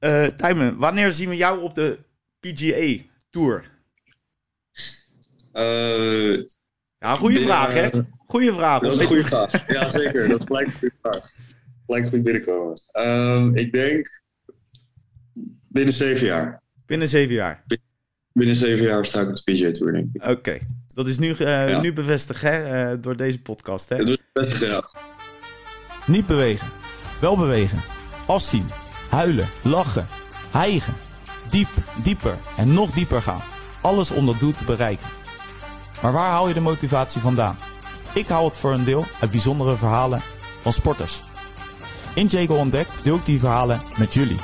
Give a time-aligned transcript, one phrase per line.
[0.00, 1.98] Uh, Tijmen, wanneer zien we jou op de
[2.40, 3.64] PGA Tour?
[5.52, 6.34] Uh,
[6.98, 7.88] ja, goede vraag, hè?
[8.26, 8.80] Goeie vraag.
[8.80, 9.66] Dat is een goede vraag.
[9.66, 10.28] Ja, zeker.
[10.28, 11.30] Dat is gelijk een goede vraag.
[12.10, 12.80] Goed binnenkomen.
[12.92, 14.22] Uh, ik denk
[15.68, 16.62] binnen zeven jaar.
[16.86, 17.64] Binnen zeven jaar?
[18.32, 20.24] Binnen zeven jaar sta ik op de PGA Tour, denk ik.
[20.24, 20.58] Oké.
[20.94, 21.80] Dat is nu, uh, ja.
[21.80, 22.92] nu bevestigd, hè?
[22.92, 23.96] Uh, door deze podcast, hè?
[23.96, 24.84] Dat is bevestigd, ja.
[26.06, 26.68] Niet bewegen.
[27.20, 27.82] Wel bewegen.
[28.26, 28.66] Afzien.
[29.08, 29.48] Huilen.
[29.62, 30.06] Lachen.
[30.50, 30.96] Hijgen.
[31.50, 31.68] Diep,
[32.02, 33.42] dieper en nog dieper gaan.
[33.80, 35.06] Alles om dat doel te bereiken.
[36.02, 37.58] Maar waar haal je de motivatie vandaan?
[38.12, 40.22] Ik haal het voor een deel uit bijzondere verhalen
[40.60, 41.22] van sporters.
[42.14, 44.38] In Jago Ontdekt deel ik die verhalen met jullie.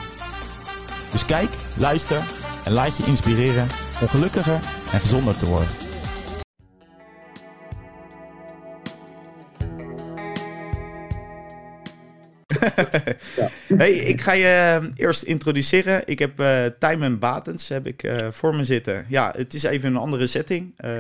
[1.10, 2.22] Dus kijk, luister
[2.64, 3.68] en laat je inspireren
[4.00, 4.60] om gelukkiger
[4.90, 5.83] en gezonder te worden.
[13.40, 13.48] ja.
[13.76, 16.02] Hey, ik ga je eh, eerst introduceren.
[16.04, 19.04] Ik heb uh, Tijmen Batens heb ik, uh, voor me zitten.
[19.08, 20.74] Ja, het is even een andere setting.
[20.84, 20.90] Uh,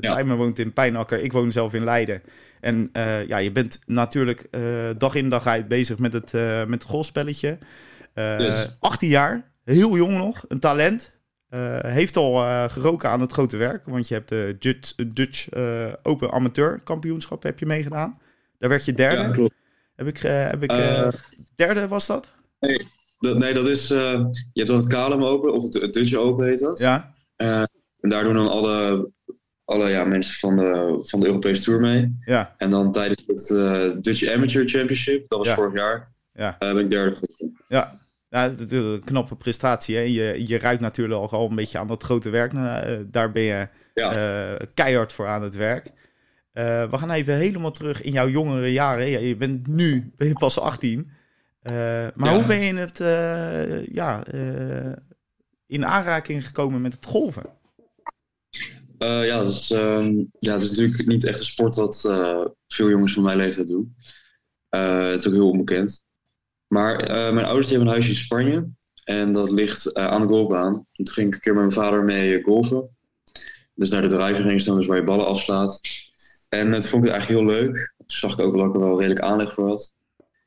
[0.00, 0.14] ja.
[0.14, 2.22] Tijmen woont in Pijnakker, ik woon zelf in Leiden.
[2.60, 2.90] En
[3.26, 4.48] ja, je bent natuurlijk
[4.98, 6.32] dag in dag uit bezig met het,
[6.66, 7.58] met het golfspelletje.
[8.14, 8.76] Yes.
[8.80, 11.12] 18 jaar, heel jong nog, een talent.
[11.86, 15.48] heeft al geroken aan het grote werk, want je hebt de Dutch, Dutch
[16.02, 18.18] Open Amateur Kampioenschap heb je meegedaan.
[18.58, 19.22] Daar werd je derde.
[19.22, 19.54] Ja, klopt.
[19.98, 21.08] Heb ik, uh, heb ik uh,
[21.54, 22.30] derde was dat?
[22.60, 22.86] Nee,
[23.18, 23.90] dat, nee, dat is.
[23.90, 23.98] Uh,
[24.52, 26.78] je hebt dan het KLM Open, of het, het Dutch Open heet dat.
[26.78, 27.14] Ja.
[27.36, 27.68] en
[28.00, 29.10] daar doen dan alle,
[29.64, 32.18] alle ja, mensen van de, van de Europese Tour mee.
[32.24, 32.54] Ja.
[32.58, 35.54] En dan tijdens het Dutch Amateur Championship, dat was ja.
[35.54, 36.56] vorig jaar, ja.
[36.58, 37.64] ben ik derde geworden.
[37.68, 38.00] Ja.
[38.30, 39.96] Ja, een knappe prestatie.
[39.96, 40.02] Hè?
[40.02, 42.52] Je, je ruikt natuurlijk al een beetje aan dat grote werk.
[43.12, 44.56] daar ben je ja.
[44.74, 45.92] keihard voor aan het werk.
[46.58, 49.06] Uh, we gaan even helemaal terug in jouw jongere jaren.
[49.06, 50.98] Ja, je bent nu ben je pas 18.
[50.98, 51.72] Uh,
[52.14, 52.34] maar ja.
[52.34, 54.26] hoe ben je in, het, uh, ja,
[55.66, 57.56] in aanraking gekomen met het golven?
[58.98, 62.00] ja, dat is, um, ja, het is natuurlijk niet echt een sport wat
[62.68, 63.96] veel jongens van mijn leeftijd doen.
[64.68, 66.06] het is ook heel onbekend.
[66.66, 66.96] Maar
[67.34, 68.68] mijn ouders hebben een huisje in Spanje.
[69.04, 70.74] En dat ligt aan de golfbaan.
[70.74, 72.96] En toen ging ik een keer met mijn vader mee golven.
[73.74, 75.80] Dus naar de drijving staan, dus waar je ballen afslaat.
[76.48, 77.94] En het vond ik eigenlijk heel leuk.
[77.96, 79.96] Toen zag ik ook dat ik er wel redelijk aanleg voor had.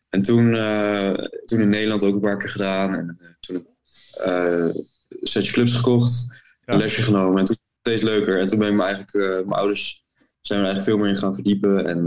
[0.10, 1.14] En toen, uh,
[1.46, 2.96] toen in Nederland ook een paar keer gedaan.
[2.96, 3.68] En uh, toen
[4.14, 4.88] een
[5.22, 6.40] setje clubs gekocht.
[6.66, 7.40] Een lesje genomen.
[7.40, 8.40] En toen steeds leuker.
[8.40, 9.14] En toen ben ik me eigenlijk,
[9.46, 10.06] mijn ouders
[10.42, 11.86] zijn er eigenlijk veel meer in gaan verdiepen.
[11.86, 12.06] En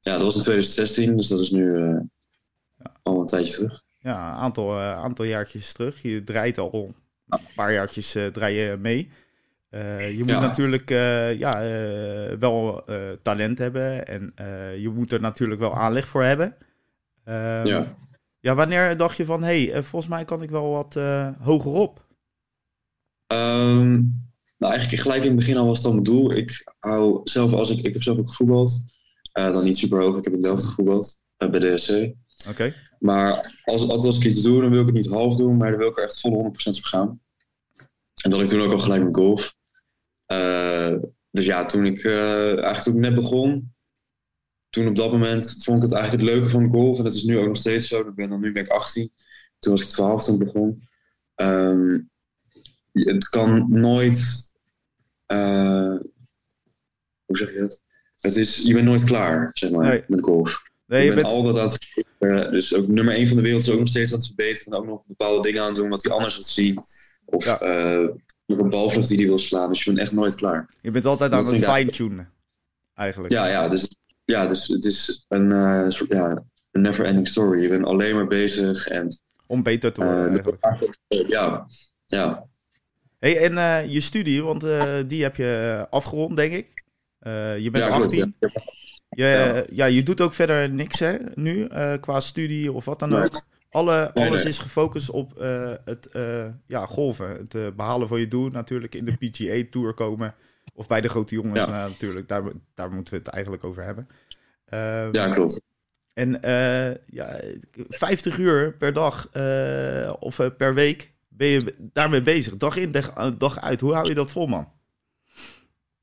[0.00, 1.16] ja, dat was in 2016.
[1.16, 1.78] Dus dat is nu
[3.02, 3.82] al een tijdje terug.
[4.00, 6.02] Ja, een aantal, aantal jaartjes terug.
[6.02, 6.94] Je draait al
[7.28, 9.10] een paar jaartjes draai je mee.
[9.76, 10.40] Uh, je moet ja.
[10.40, 12.84] natuurlijk uh, ja, uh, wel
[13.22, 14.32] talent hebben en
[14.80, 16.56] je moet er natuurlijk wel aanleg voor hebben.
[17.24, 17.94] Ehm, ja.
[18.40, 20.94] ja, wanneer dacht je van, hé, hey, volgens mij kan ik wel wat
[21.40, 22.04] hogerop?
[23.32, 24.24] Um,
[24.58, 26.32] nou, eigenlijk gelijk in het begin al was dat mijn doel.
[26.32, 28.80] Ik hou zelf, als ik, ik heb zelf ook gevoetbald,
[29.32, 31.90] dan niet super hoog, ik heb in Delft gevoetbald, bij DSC.
[31.90, 32.14] Oké.
[32.48, 32.74] Okay.
[32.98, 35.78] Maar als, als ik iets doe, dan wil ik het niet half doen, maar dan
[35.78, 37.20] wil ik er echt volle 100% voor gaan.
[38.22, 39.55] En dat ik toen ook al gelijk met golf.
[40.32, 40.92] Uh,
[41.30, 43.74] dus ja, toen ik uh, eigenlijk toen ik net begon,
[44.70, 46.98] toen op dat moment vond ik het eigenlijk het leuke van golf.
[46.98, 48.00] En dat is nu ook nog steeds zo.
[48.00, 49.12] Ik ben dan, nu ben ik 18.
[49.58, 50.88] Toen was ik 12 toen ik begon.
[51.34, 52.10] Um,
[52.92, 54.44] het kan nooit.
[55.32, 55.98] Uh,
[57.24, 57.84] hoe zeg je dat?
[58.20, 60.02] Het is, je bent nooit klaar, zeg maar, nee.
[60.06, 60.62] met golf.
[60.86, 61.36] Nee, je, je bent bent...
[61.36, 62.52] altijd aan het verbeteren.
[62.52, 64.72] Dus ook nummer 1 van de wereld is ook nog steeds aan het verbeteren.
[64.72, 66.82] En ook nog bepaalde dingen aan het doen wat hij anders wil zien.
[67.24, 67.62] Of Ja.
[67.62, 68.08] uh,
[68.46, 69.68] een balvlucht die hij wil slaan.
[69.68, 70.70] Dus je bent echt nooit klaar.
[70.80, 72.32] Je bent altijd aan het fine-tunen,
[72.94, 73.32] eigenlijk.
[73.32, 73.88] Ja, ja, dus,
[74.24, 77.62] ja, dus het is een uh, soort ja, een never-ending story.
[77.62, 80.98] Je bent alleen maar bezig en Om beter te worden, uh, eigenlijk.
[81.28, 81.66] ja,
[82.06, 82.46] ja,
[83.18, 86.84] Hey, en eh, je studie, want eh, die heb je afgerond, denk ik.
[87.18, 88.34] Eh, je bent ja, klopt, 18.
[88.38, 88.48] ja.
[89.08, 89.64] Je, Ja.
[89.72, 93.42] ja, je doet ook verder niks hè, nu, eh, qua studie of wat dan ook.
[93.76, 94.52] Alle, Nee, alles nee.
[94.52, 97.28] is gefocust op eh, het eh, ja, golven.
[97.28, 100.34] Het eh, behalen van je doel, natuurlijk in de PGA Tour komen.
[100.74, 101.70] Of bij de grote jongens Ja.
[101.70, 102.28] nou, natuurlijk.
[102.28, 102.42] Daar,
[102.74, 104.08] daar moeten we het eigenlijk over hebben.
[104.66, 105.60] Ehm, ja, klopt.
[106.12, 106.38] En
[107.06, 107.40] ja,
[107.88, 109.28] 50 uur per dag
[110.18, 112.56] of per week ben je daarmee bezig.
[112.56, 112.92] Dag in,
[113.38, 113.80] dag, uit.
[113.80, 114.72] Hoe hou je dat vol, man?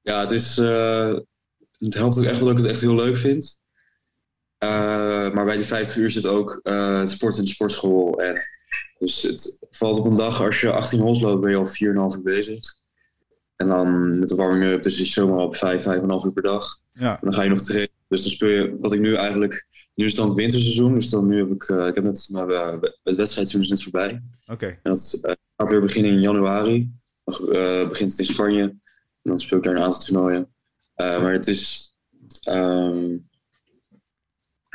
[0.01, 0.55] Ja, het is.
[0.55, 3.62] het helpt ook echt wel dat ik het echt heel leuk vind.
[4.63, 8.21] Eh, maar bij die 50 uur zit ook eh, het sport in de sportschool.
[8.21, 8.41] En
[8.97, 12.17] dus het valt op een dag, als je 18 holes loopt, ben je al 4,5
[12.17, 12.59] uur bezig.
[13.55, 16.79] En dan met de warming up, dus is zomaar op 5, 5,5 uur per dag.
[16.93, 17.89] Ja, En dan ga je nog trainen.
[18.07, 21.09] Dus dan speel je, wat ik nu eigenlijk nu is het dan het winterseizoen, dus
[21.09, 22.49] dan nu heb ik, ik heb net, mijn
[23.03, 24.21] het wedstrijdseizoen is net voorbij.
[24.45, 24.65] Oké.
[24.65, 25.19] En dat
[25.57, 26.91] gaat weer beginnen in januari.
[27.23, 27.35] Dan
[27.89, 28.61] begint het in Spanje.
[28.61, 28.81] En
[29.21, 30.53] dan speel ik daar een aantal toernooien.
[30.95, 31.93] maar het is,
[32.41, 33.15] ehm,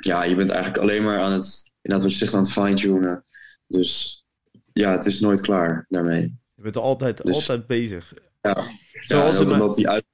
[0.01, 3.25] ja, je bent eigenlijk alleen maar aan het, inderdaad wat je zegt, aan het fine-tunen.
[3.67, 4.25] Dus
[4.73, 6.37] ja, het is nooit klaar daarmee.
[6.55, 8.15] Je bent altijd, dus- altijd bezig.
[8.41, 10.05] Ja, Zoals ja, omdat die uit...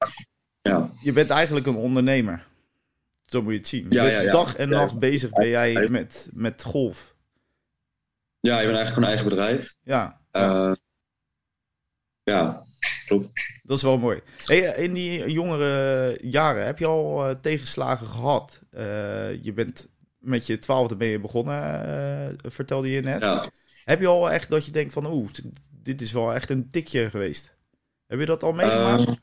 [0.63, 0.91] ja.
[1.03, 2.47] Je bent eigenlijk een ondernemer.
[3.27, 3.87] Zo moet je het zien.
[3.89, 7.17] Je ja, bent dag en nacht bezig ben jij met, met golf.
[8.41, 9.75] Ja, je bent eigenlijk een eigen bedrijf.
[9.83, 10.21] Ja.
[10.33, 10.73] Uh,
[12.23, 12.65] ja,
[13.07, 13.29] klopt.
[13.63, 14.21] Dat is wel mooi.
[14.45, 18.61] Hey, in die jongere jaren heb je al uh, tegenslagen gehad.
[18.73, 19.89] Uh, je bent
[20.19, 23.23] met je twaalfde ben je begonnen, uh, vertelde je net.
[23.23, 23.51] Ja.
[23.85, 25.29] Heb je al echt dat je denkt van, oeh,
[25.71, 27.57] dit is wel echt een tikje geweest?
[28.07, 29.09] Heb je dat al meegemaakt?
[29.09, 29.15] Uh,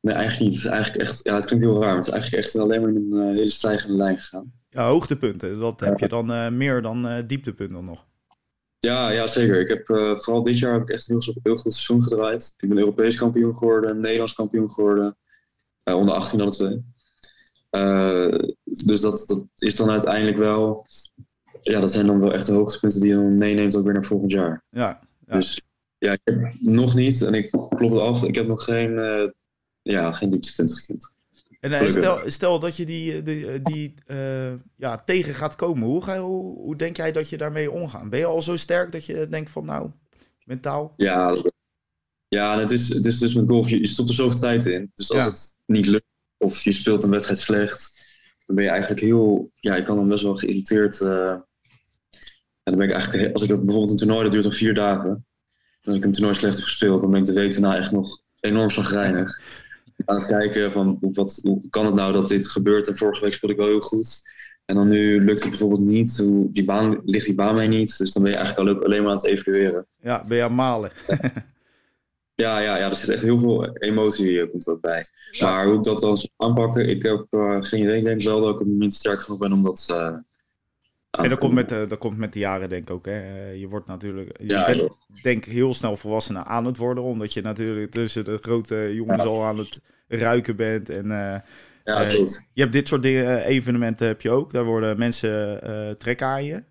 [0.00, 0.62] nee, eigenlijk niet.
[0.62, 2.80] Het is eigenlijk echt, ja, het klinkt heel raar, maar het is eigenlijk echt alleen
[2.80, 4.52] maar in een hele stijgende lijn gegaan.
[4.68, 5.60] Ja, hoogtepunten.
[5.60, 8.08] Dat heb je dan meer dan dieptepunten nog.
[8.80, 9.60] Ja, ja, zeker.
[9.60, 9.86] Ik heb,
[10.22, 12.54] vooral dit jaar heb ik echt een heel, heel goed seizoen gedraaid.
[12.56, 15.16] Ik ben Europees kampioen geworden, Nederlands kampioen geworden.
[15.84, 16.84] onder 18 alle twee.
[17.70, 20.86] Uh, dus dat, dat is dan uiteindelijk wel.
[21.62, 24.04] Ja, dat zijn dan wel echt de hoogtepunten die je dan meeneemt ook weer naar
[24.04, 24.64] volgend jaar.
[24.70, 25.34] Ja, ja.
[25.36, 25.60] Dus
[25.98, 28.94] ja, ik heb nog niet, en ik klop het af, ik heb nog geen,
[29.82, 31.14] ja, geen dieptepunten gekend.
[31.60, 36.02] En uh, stel, stel dat je die, die, die uh, ja, tegen gaat komen, hoe,
[36.02, 38.10] ga je, hoe, hoe, denk jij dat je daarmee omgaat?
[38.10, 39.90] Ben je al zo sterk dat je denkt van nou,
[40.44, 40.94] mentaal?
[40.96, 41.36] Ja,
[42.28, 44.90] ja het, is, het is dus met golf, je, je stopt er zoveel tijd in.
[44.94, 46.04] Dus als het niet lukt,
[46.36, 47.98] of je speelt een wedstrijd slecht,
[48.46, 51.00] dan ben je eigenlijk heel, ja, ik kan dan best wel geïrriteerd.
[51.00, 51.30] Uh,
[52.62, 55.10] en dan ben ik eigenlijk, als ik bijvoorbeeld een toernooi, dat duurt nog vier dagen.
[55.80, 57.92] En als ik een toernooi slecht heb gespeeld, dan ben ik de week daarna echt
[57.92, 59.40] nog enorm zagrijnig.
[60.04, 62.88] Aan het kijken van, hoe, wat, hoe kan het nou dat dit gebeurt?
[62.88, 64.22] En vorige week speelde ik wel heel goed.
[64.64, 66.16] En dan nu lukt het bijvoorbeeld niet.
[66.16, 67.98] Hoe, die baan, ligt die baan mij niet.
[67.98, 69.86] Dus dan ben je eigenlijk alleen maar aan het evalueren.
[70.00, 70.92] Ja, ben je aan het malen.
[72.40, 75.06] Ja, ja, ja, er zit echt heel veel emotie eh, komt er bij.
[75.40, 77.98] Maar hoe ik dat dan aanpakken, ik heb uh, geen idee.
[77.98, 80.16] Ik denk wel dat ik op het moment sterk genoeg ben om dat uh,
[81.10, 83.06] en dat komt, met, dat komt met de jaren denk ik ook.
[83.06, 83.50] Hè?
[83.50, 87.04] Je wordt natuurlijk, je ja, bent denk heel snel volwassen aan het worden.
[87.04, 90.88] Omdat je natuurlijk tussen de grote jongens al aan het ruiken bent.
[90.88, 91.06] En
[91.84, 92.00] ja,
[92.52, 94.52] je hebt dit soort dingen, evenementen heb je ook.
[94.52, 95.60] Daar worden mensen
[95.98, 96.62] trekken aan je.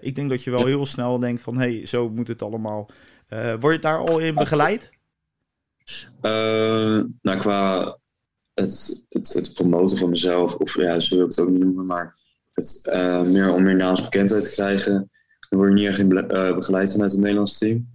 [0.00, 2.88] ik denk dat je wel heel snel denkt van, hé, hey, zo moet het allemaal.
[3.60, 4.94] word je daar al in begeleid?
[6.22, 7.98] Uh, nou, qua
[8.54, 11.86] het, het, het, promoten van mezelf, of ja, zo wil ik het ook niet noemen,
[11.86, 12.16] maar
[12.56, 15.10] het, uh, meer om meer naamsbekendheid te krijgen,
[15.48, 17.94] dan word je niet echt in uh, begeleid vanuit het Nederlands team.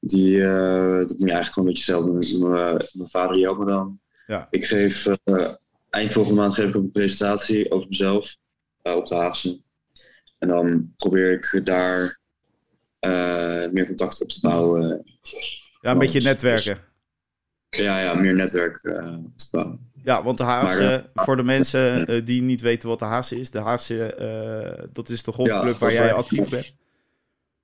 [0.00, 2.50] Die, dat moet je eigenlijk gewoon een beetje zelf doen.
[2.92, 4.00] Mijn vader helpt me dan.
[4.26, 4.46] Ja.
[4.50, 5.06] Ik geef,
[5.90, 8.36] eind volgende maand geef ik een presentatie over mezelf
[8.82, 9.60] op de Haagse.
[10.38, 12.20] En dan probeer ik daar
[13.72, 15.04] meer contact op te bouwen.
[15.80, 16.78] Ja, een beetje netwerken.
[17.70, 19.16] Ja, ja, meer netwerk uh,
[20.04, 23.40] Ja, want de Haagse, uh, voor de mensen uh, die niet weten wat de Haagse
[23.40, 26.74] is, de Haagse, dat is de golfclub ja, waar jij actief bent.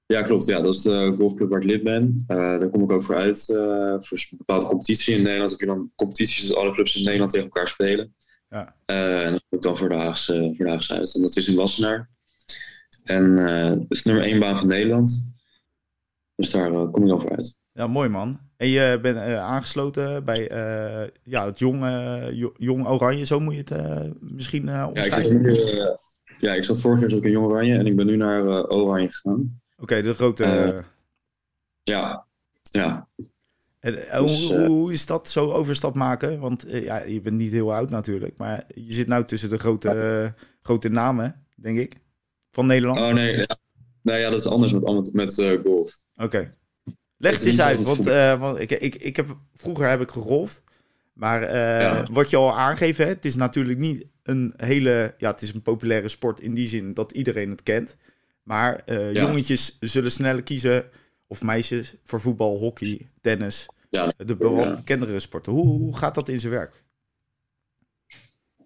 [0.06, 0.44] Ja, klopt.
[0.44, 2.24] Ja, dat is de golfclub waar ik lid ben.
[2.26, 3.44] daar kom ik ook voor uit.
[3.44, 7.30] voor een bepaalde competitie in Nederland heb je dan competities dat alle clubs in Nederland
[7.30, 8.14] tegen elkaar spelen.
[8.50, 8.74] Ja.
[8.84, 11.14] en dat kom ik dan voor de, Haagse, voor de Haagse uit.
[11.14, 12.10] En dat is in Wassenaar.
[13.04, 13.34] En
[13.78, 15.34] dat is nummer één baan van Nederland.
[16.34, 17.61] Dus daar kom ik dan voor uit.
[17.72, 18.45] Ja, mooi man.
[18.56, 23.54] En je bent uh, aangesloten bij uh, ja, het jong, uh, jong Oranje, zo moet
[23.54, 25.42] je het misschien omschrijven.
[25.42, 25.98] Ja ik,
[26.38, 29.12] ja, ik zat vorig jaar ook in Jong Oranje en ik ben nu naar Oranje
[29.12, 29.60] gegaan.
[29.72, 30.84] Oké, okay, de grote...
[31.82, 32.26] ja,
[32.62, 33.08] ja.
[33.80, 36.40] En, dus, hoe, hoe, is dat zo overstap maken?
[36.40, 40.34] Want ja, je bent niet heel oud natuurlijk, maar je zit nou tussen de grote,
[40.62, 41.96] grote namen, denk ik,
[42.50, 42.98] van Nederland.
[42.98, 43.56] Oh nee, ja.
[44.02, 45.94] nee ja, dat is anders met, met golf.
[46.14, 46.50] Oké.
[47.18, 50.62] Leg het eens uit, want, uh, want ik, ik, ik heb, vroeger heb ik gegolfd.
[51.12, 55.14] Maar uh, wat je al aangeeft, het is natuurlijk niet een hele...
[55.18, 57.96] Ja, het is een populaire sport in die zin dat iedereen het kent.
[58.42, 59.23] Maar uh, ja.
[59.23, 60.90] jongetjes zullen sneller kiezen,
[61.26, 63.66] of meisjes, voor voetbal, hockey, tennis.
[63.90, 65.52] Ja, de bekendere sporten.
[65.52, 66.85] Hoe, hoe gaat dat in zijn werk?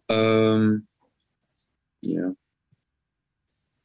[0.07, 0.87] Um,
[1.99, 2.35] ja.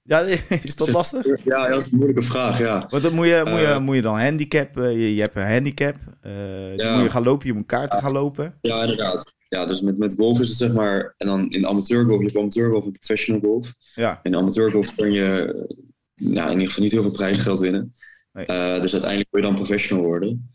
[0.08, 0.20] Ja,
[0.64, 1.44] is dat lastig?
[1.44, 2.88] Ja, dat is een moeilijke vraag, ja.
[2.90, 5.36] Want dan moet je, moet je, uh, moet je dan handicap, uh, je, je, hebt
[5.36, 5.96] een handicap,
[6.26, 6.84] uh, ja.
[6.84, 8.58] dan moet je gaan lopen, je moet kaarten gaan lopen.
[8.62, 9.34] Ja, inderdaad.
[9.48, 12.38] Ja, dus met, met golf is het zeg maar, en dan in amateurgolf, je hebt
[12.38, 13.74] amateurgolf en professional golf.
[13.96, 14.20] Ja.
[14.24, 15.54] In amateurgolf kun je
[16.16, 17.94] nou, in ieder geval niet heel veel prijsgeld winnen.
[18.32, 18.46] Nee.
[18.82, 20.50] dus uiteindelijk kun je dan professional worden.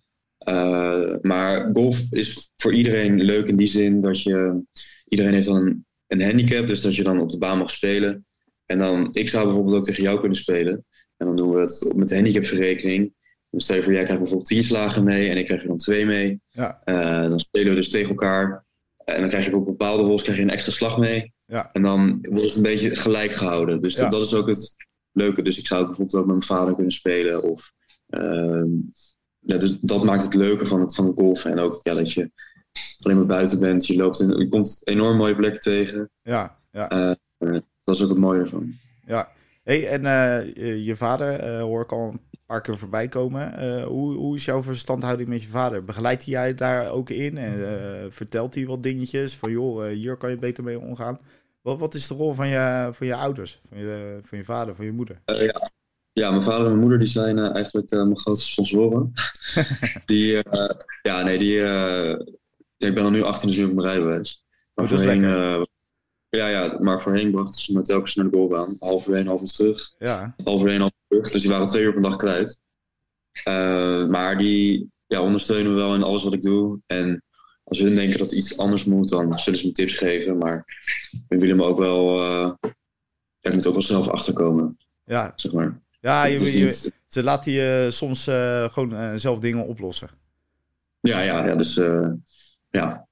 [1.22, 4.62] maar golf is voor iedereen leuk in die zin dat je,
[5.08, 8.26] iedereen heeft dan een een handicap, dus dat je dan op de baan mag spelen.
[8.70, 10.84] En dan, ik zou bijvoorbeeld ook tegen jou kunnen spelen.
[11.16, 13.14] En dan doen we het met de handicapverrekening.
[13.50, 15.76] Dan stel je voor, jij krijgt bijvoorbeeld 10 slagen mee en ik krijg er dan
[15.76, 16.40] twee mee.
[16.48, 16.82] Ja.
[16.84, 18.64] Uh, dan spelen we dus tegen elkaar.
[19.04, 21.32] En dan krijg je op bepaalde hols krijg je een extra slag mee.
[21.44, 21.70] Ja.
[21.72, 23.80] En dan wordt het een beetje gelijk gehouden.
[23.80, 24.00] Dus Ja.
[24.00, 24.76] dat, dat is ook het
[25.12, 25.42] leuke.
[25.42, 27.42] Dus ik zou bijvoorbeeld ook met mijn vader kunnen spelen.
[27.42, 27.72] Of,
[28.06, 28.68] ehm,
[29.38, 31.50] ja, dus dat maakt het leuke van het, van het golfen.
[31.50, 32.30] En ook ja, dat je
[33.00, 33.86] alleen maar buiten bent.
[33.86, 36.10] Je, loopt in, je komt enorm mooie plekken tegen.
[36.22, 36.88] Ja, ja.
[36.88, 37.56] Eh,
[37.90, 38.74] dat is ook het mooie ervan.
[39.06, 39.32] Ja,
[39.62, 43.54] hey, en eh, je vader eh, hoor ik al een paar keer voorbij komen.
[43.54, 45.84] Eh, hoe, hoe is jouw verstandhouding met je vader?
[45.84, 47.38] Begeleidt hij jij daar ook in?
[47.38, 51.18] En vertelt hij wat dingetjes van joh, hier kan je beter mee omgaan?
[51.62, 53.58] Wat, wat is de rol van je, van je ouders?
[53.68, 55.20] Van je, van je vader, van je moeder?
[55.24, 55.70] Ja.
[56.12, 59.12] ja, mijn vader en mijn moeder die zijn eigenlijk mijn grootste sponsoren.
[60.06, 60.42] die,
[61.02, 61.58] ja, nee, die.
[62.78, 64.44] ik ben al nu 18, dus nu heb ik mijn rijbewijs.
[64.74, 65.66] Maar Oh, dat is lekker.
[66.30, 68.36] Ja, ja, maar voorheen brachten ze me telkens naar de
[69.06, 69.94] uur heen, half uur terug.
[69.98, 71.30] Ja, heen, half uur terug.
[71.30, 72.60] Dus die waren twee uur op een dag kwijt.
[73.44, 76.80] Eh, maar die ja, ondersteunen me wel in alles wat ik doe.
[76.86, 77.22] En
[77.64, 80.38] als hun denken dat iets anders moet, dan zullen ze me tips geven.
[80.38, 80.64] Maar
[81.28, 82.18] we willen me ook wel.
[82.18, 82.52] eh,
[83.38, 85.32] ja, ik moet ook wel zelf achterkomen, ja.
[85.36, 85.80] zeg maar.
[86.00, 90.10] ja je, ze laten je soms eh, gewoon zelf dingen oplossen.
[91.00, 91.74] Ja, ja, ja, dus
[92.70, 93.08] ja.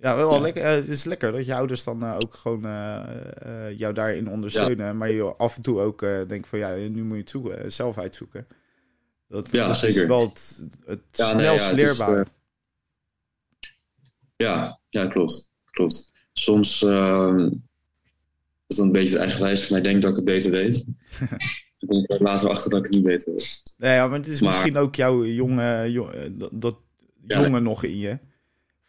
[0.00, 0.38] Ja, wel Ja.
[0.40, 0.62] lekker.
[0.62, 4.96] eh, het is lekker dat je ouders dan eh, ook gewoon eh, jou daarin ondersteunen.
[4.96, 7.98] Maar je af en toe ook denkt van ja, nu moet je het zoeken, zelf
[7.98, 8.46] uitzoeken.
[9.28, 12.26] Dat, Ja, dat is wel het, het Ja, nee, snelst ja, het is, leerbare.
[14.36, 15.54] ja, ja, klopt.
[15.70, 16.10] klopt.
[16.32, 17.36] Soms eh,
[18.66, 20.84] is dan een beetje het eigenwijs van mij denk dat ik het beter weet.
[21.78, 23.74] Dan kom ik er later achter dat ik het niet beter weet.
[23.78, 26.76] Nee, ja, maar het is maar- misschien ook jouw jonge, jo- eh, dat, dat
[27.26, 28.18] Ja, jongen nog in je.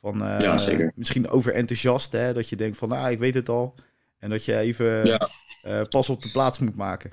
[0.01, 0.91] Van, eh, Ja, zeker.
[0.96, 2.34] Misschien overenthousiast, hè?
[2.34, 3.74] Dat je denkt van, ah, ik weet het al.
[4.20, 5.29] En dat je even Ja.
[5.62, 7.12] eh, pas op de plaats moet maken.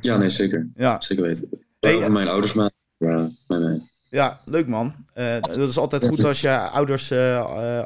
[0.00, 0.70] Ja, nee, zeker.
[0.74, 1.48] Ja, Zeker weten.
[1.80, 2.70] Eh, mijn ouders maar.
[2.96, 3.80] Ja, nee, nee.
[4.10, 4.94] Ja, leuk man.
[5.40, 7.12] Dat is altijd goed als je ouders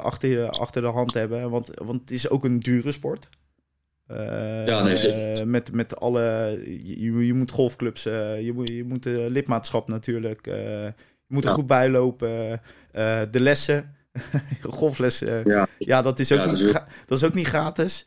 [0.03, 1.51] achter, je, achter de hand hebben.
[1.51, 3.29] Want, want het is ook een dure sport.
[4.67, 5.49] Ja, nee, zeker.
[5.49, 6.21] met, met alle.
[6.85, 8.03] Je, je moet golfclubs.
[8.03, 10.45] je, moet, je moet de lidmaatschap natuurlijk.
[10.47, 10.93] je
[11.27, 11.55] moet er Ja.
[11.55, 12.61] goed bij lopen.
[13.31, 13.97] de lessen.
[14.63, 15.43] Golflessen.
[15.45, 15.69] ja.
[15.79, 16.63] Ja, dat is ook, Ja, dat niet,
[17.09, 18.07] is dat ook niet gratis.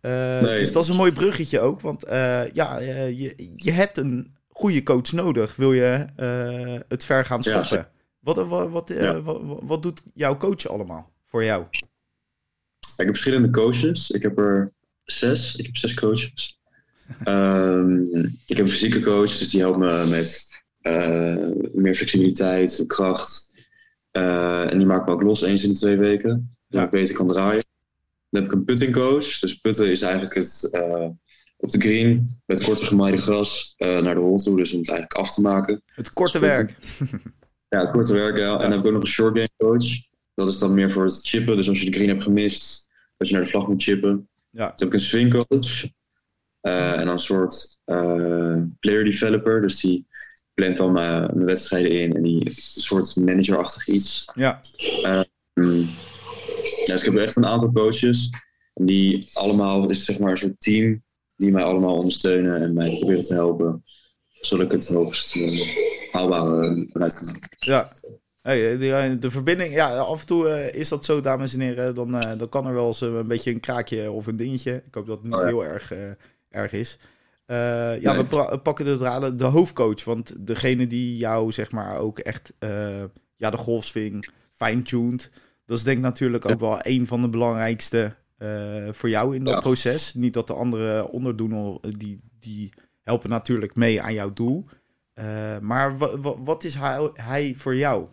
[0.00, 0.58] Eh, Nee.
[0.58, 1.80] Dus dat is een mooi bruggetje ook.
[1.80, 5.56] Want eh, ja, eh, je, je hebt een goede coach nodig.
[5.56, 7.88] Wil je eh, het ver gaan schoppen.
[8.20, 9.22] wat, wat, wat, eh, Ja.
[9.22, 11.64] wat, wat doet jouw coach allemaal voor jou?
[12.96, 14.10] ik heb verschillende coaches.
[14.10, 14.72] Ik heb er
[15.04, 15.56] zes.
[15.56, 16.56] Ik heb zes coaches.
[17.24, 18.00] Ehm,
[18.46, 20.46] ik heb een fysieke coach, dus die helpt me met
[20.80, 21.36] eh,
[21.72, 23.47] meer flexibiliteit, kracht.
[24.10, 26.56] Eh, en die maakt me ook los eens in de twee weken.
[26.68, 26.84] Dat Ja.
[26.84, 27.64] ik beter kan draaien.
[28.30, 29.38] Dan heb ik een putting coach.
[29.38, 31.08] Dus putten is eigenlijk het eh,
[31.56, 34.56] op de green met korte gemaaide gras eh, naar de hole toe.
[34.56, 35.82] Dus om het eigenlijk af te maken.
[35.94, 36.46] Het korte Goed.
[36.46, 36.76] werk.
[37.68, 38.52] Ja, het korte werk, ja.
[38.52, 39.86] En dan heb ik ook nog een short game coach.
[40.34, 41.56] Dat is dan meer voor het chippen.
[41.56, 44.28] Dus als je de green hebt gemist, dat je naar de vlag moet chippen.
[44.50, 44.64] Ja.
[44.66, 45.84] Dan heb ik een swing coach.
[46.60, 47.80] En dan een soort
[48.80, 49.60] player developer.
[49.60, 50.06] Dus die
[50.58, 52.14] plant dan mijn, mijn wedstrijden in.
[52.14, 54.30] En die soort managerachtig iets.
[54.34, 54.60] Ja,
[55.54, 55.88] Hmm.
[56.84, 58.30] Ja, dus ik heb echt een aantal coaches.
[58.74, 61.02] En die allemaal is zeg maar een soort team.
[61.36, 63.84] Die mij allemaal ondersteunen en mij proberen te helpen.
[64.28, 65.68] Zodat ik het hoogst eh,
[66.12, 67.48] haalbare eruit kan halen.
[67.58, 67.92] ja.
[68.42, 68.78] Hey, eh,
[69.10, 71.94] de, de verbinding, ja, af en toe eh, is dat zo, dames en heren.
[71.94, 74.82] Dan, eh, dan kan er wel eens eh, een beetje een kraakje of een dingetje.
[74.86, 75.46] Ik hoop dat het niet Oh, ja.
[75.46, 76.10] heel erg, eh,
[76.50, 76.98] erg is.
[77.48, 78.24] Eh, ja, Nee.
[78.28, 79.36] we pakken de draden.
[79.36, 83.04] De hoofdcoach, want degene die jou zeg maar ook echt eh,
[83.36, 85.30] ja, de golfswing fine-tuned.
[85.64, 88.48] Dat is denk ik natuurlijk ook wel een van de belangrijkste eh,
[88.90, 89.60] voor jou in dat Ja.
[89.60, 90.14] proces.
[90.14, 94.64] Niet dat de andere onderdoener, die, die helpen natuurlijk mee aan jouw doel.
[95.60, 98.06] Maar wa- wa- wat is hij, hij voor jou?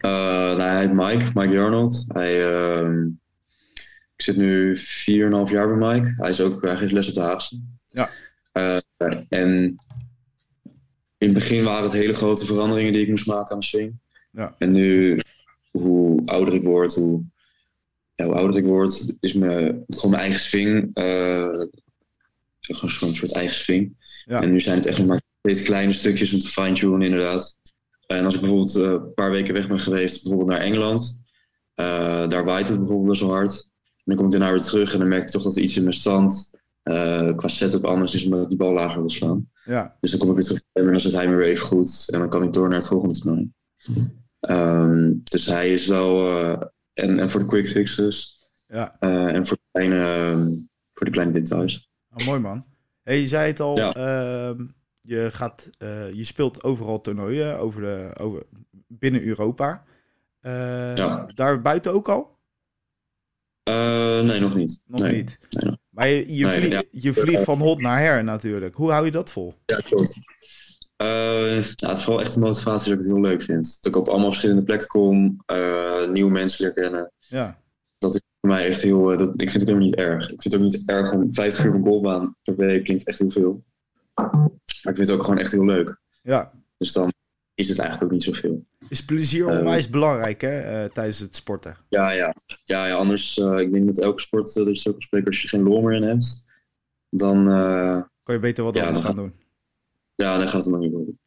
[0.00, 2.04] Nou, hij Mike, Mike Arnold.
[2.08, 3.08] Hij, ehm,
[4.16, 4.82] ik zit nu 4,5
[5.52, 6.14] jaar bij Mike.
[6.16, 7.60] Hij, is ook, hij geeft les op de Haagse.
[7.86, 8.10] Ja.
[8.52, 8.78] Eh,
[9.28, 9.76] en
[11.18, 13.98] in het begin waren het hele grote veranderingen die ik moest maken aan de swing.
[14.30, 14.54] Ja.
[14.58, 15.20] En nu,
[15.70, 17.22] hoe ouder ik word, hoe,
[18.14, 20.90] ja, hoe ouder ik word, is me, gewoon mijn eigen swing.
[20.94, 21.60] eh,
[22.60, 23.96] gewoon gewoon een soort eigen swing.
[24.24, 24.42] Ja.
[24.42, 27.60] En nu zijn het echt nog maar steeds kleine stukjes om te fine-tunen, inderdaad.
[28.06, 31.22] En als ik bijvoorbeeld eh, een paar weken weg ben geweest, bijvoorbeeld naar Engeland,
[31.74, 33.70] eh, daar waait het bijvoorbeeld best wel hard.
[34.06, 35.76] En dan kom ik daarna weer terug en dan merk ik toch dat er iets
[35.76, 39.50] in mijn stand eh, qua setup anders is omdat ik die bal lager wil slaan.
[39.64, 42.04] Ja, Dus dan kom ik weer terug en dan zit hij me weer even goed
[42.12, 43.50] en dan kan ik door naar het volgende toernooi.
[44.40, 48.96] Ehm, dus hij is wel, eh, en, en voor de quick fixes, Ja.
[49.00, 50.50] en voor de, kleine, ehm,
[50.92, 51.90] voor de kleine details.
[52.14, 52.64] Oh, mooi man.
[53.02, 54.66] Hey, je zei het al, ehm,
[55.02, 55.70] je, gaat,
[56.12, 58.42] je speelt overal toernooien over de, over,
[58.86, 59.84] binnen Europa.
[60.94, 61.26] ja.
[61.34, 62.35] Daar buiten ook al?
[64.22, 64.80] Nee, nog niet.
[64.86, 65.38] Nog niet.
[65.88, 68.74] Maar je, je, je vliegt van hot naar her natuurlijk.
[68.74, 69.54] Hoe hou je dat vol?
[69.66, 70.18] Ja, klopt.
[71.02, 73.78] Uh, het is vooral echt een motivatie dat ik het heel leuk vind.
[73.80, 77.12] Dat ik op allemaal verschillende plekken kom, uh, nieuwe mensen leer kennen.
[77.18, 77.58] Ja.
[77.98, 79.16] Dat is voor mij echt heel.
[79.16, 80.30] Dat, ik vind het helemaal niet erg.
[80.30, 83.06] Ik vind het ook niet erg om 50 uur op een golfbaan per week klinkt
[83.06, 83.64] echt heel veel.
[84.14, 86.00] Maar ik vind het ook gewoon echt heel leuk.
[86.22, 86.52] Ja.
[86.76, 87.12] Dus dan
[87.56, 88.66] is het eigenlijk ook niet zoveel.
[88.88, 91.76] Is plezier onwijs belangrijk hè, tijdens het sporten?
[91.88, 92.34] Ja, ja.
[92.64, 95.62] ja, ja anders, ik denk met elke sport dat je ook spreken, als je geen
[95.62, 96.44] lol meer in hebt,
[97.08, 97.44] dan.
[98.22, 99.34] kan je beter wat ja, anders gaan doen.
[100.14, 101.18] Ja, dan gaat het nog niet worden.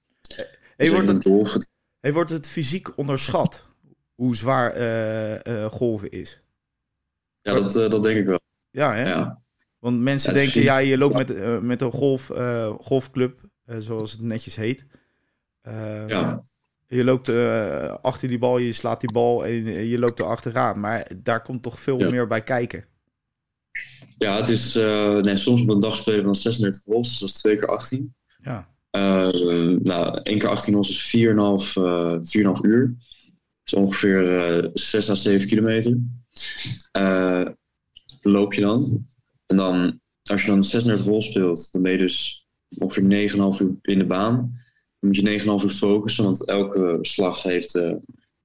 [0.75, 1.67] Hey, wordt, het,
[1.99, 3.67] hey, wordt het fysiek onderschat
[4.15, 4.77] hoe zwaar
[5.47, 6.39] uh, golven is?
[7.41, 8.39] Ja, dat, uh, dat denk ik wel.
[8.69, 9.09] Ja, hè?
[9.09, 9.41] Ja.
[9.79, 12.31] Want mensen denken, ja, je loopt met, met een golf,
[12.79, 14.85] golfclub, zoals het netjes heet.
[16.07, 16.41] Ja.
[16.87, 17.29] Je loopt
[18.01, 20.79] achter die bal, je slaat die bal en je loopt er achteraan.
[20.79, 22.85] Maar daar komt toch veel meer bij kijken.
[24.17, 24.73] Ja, het is
[25.23, 28.13] nee, soms op een dag spelen van 36 holes, dat is 2 keer 18.
[28.43, 28.69] Ja.
[28.91, 32.95] Uh, nou, 1 keer 18 ons is 4,5 uh, 4,5 uur.
[33.63, 35.97] Dat is ongeveer uh, 6 à 7 kilometer.
[36.97, 37.45] Uh,
[38.21, 39.05] loop je dan.
[39.45, 42.47] En dan, als je dan 36 hol speelt, dan ben je dus
[42.77, 44.59] ongeveer 9,5 uur in de baan.
[44.99, 47.95] Moet je 9,5 uur focussen, want elke slag heeft, uh,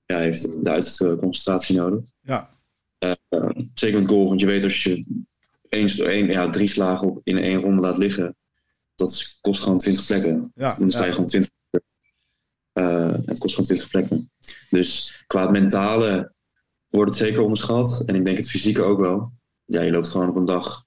[0.06, 2.00] ja, heeft de uiterste concentratie nodig.
[2.20, 2.50] Ja.
[2.98, 5.04] Uh, zeker met golf, want je weet als je
[5.68, 8.36] één, één, ja, drie slagen op, in één ronde laat liggen,
[8.94, 10.52] dat kost gewoon 20 plekken.
[10.54, 11.50] Ja, dan sta je gewoon 20
[12.74, 14.30] uh, Het kost gewoon 20 plekken.
[14.70, 16.32] Dus qua het mentale
[16.88, 18.02] wordt het zeker onderschat.
[18.06, 19.32] En ik denk het fysieke ook wel.
[19.64, 20.84] Ja, je loopt gewoon op een dag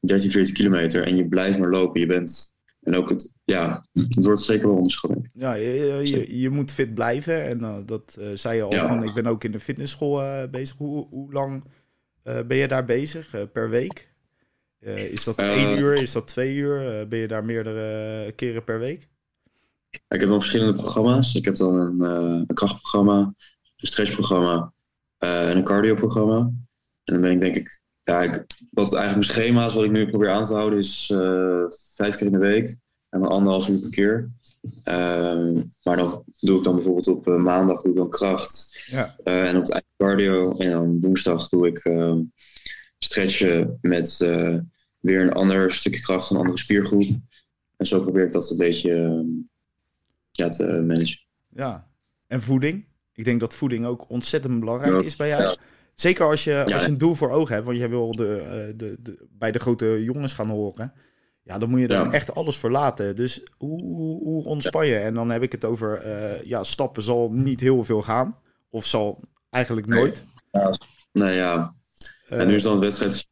[0.00, 2.00] 13, 14 kilometer en je blijft maar lopen.
[2.00, 2.55] Je bent.
[2.86, 5.16] En ook het, ja, het wordt zeker wel onderschat.
[5.32, 7.44] Ja, je, je, je, moet fit blijven.
[7.44, 10.42] En uh, dat uh, zei je al van, ik ben ook in de fitnessschool uh,
[10.50, 10.76] bezig.
[10.76, 11.64] Hoe, hoe lang
[12.22, 14.14] ben je daar bezig per week?
[15.10, 15.94] Is dat één uur?
[15.94, 17.08] Is dat twee uur?
[17.08, 19.08] Ben je daar meerdere keren per week?
[19.90, 21.34] Ik heb wel verschillende programma's.
[21.34, 23.34] Ik heb dan een, een krachtprogramma,
[23.76, 24.72] een stressprogramma
[25.18, 26.38] en een cardioprogramma.
[27.04, 29.90] En dan ben ik denk ik, ja, ik, wat eigenlijk mijn schema is, wat ik
[29.90, 31.06] nu probeer aan te houden, is
[31.94, 34.30] vijf keer in de week en dan anderhalf uur per keer.
[34.84, 38.84] Ehm, maar dan doe ik dan bijvoorbeeld op maandag doe ik dan kracht.
[38.90, 39.16] Ja.
[39.24, 40.56] en op het eind cardio.
[40.56, 42.20] En dan woensdag doe ik ehm,
[42.98, 44.18] stretchen met
[45.06, 47.02] weer een ander stukje kracht, een andere spiergroep.
[47.76, 49.20] En zo probeer ik dat een beetje uh,
[50.30, 51.20] ja, te managen.
[51.48, 51.88] Ja,
[52.26, 52.86] en voeding?
[53.12, 55.42] Ik denk dat voeding ook ontzettend belangrijk is bij jou.
[55.42, 55.56] Ja.
[55.96, 58.78] Zeker als je, als je een doel voor ogen hebt, want jij wil de, uh,
[58.78, 60.92] de, de, bij de grote jongens gaan horen.
[61.42, 63.16] Ja, dan moet je er echt alles voor laten.
[63.16, 63.82] Dus hoe,
[64.22, 64.96] hoe ontspan je?
[64.96, 68.38] En dan heb ik het over, uh, ja, stappen zal niet heel veel gaan.
[68.70, 70.24] Of zal eigenlijk nooit.
[70.50, 70.64] Nee,
[71.12, 71.74] nee ja,
[72.26, 73.26] en nu is dan het wedstrijd.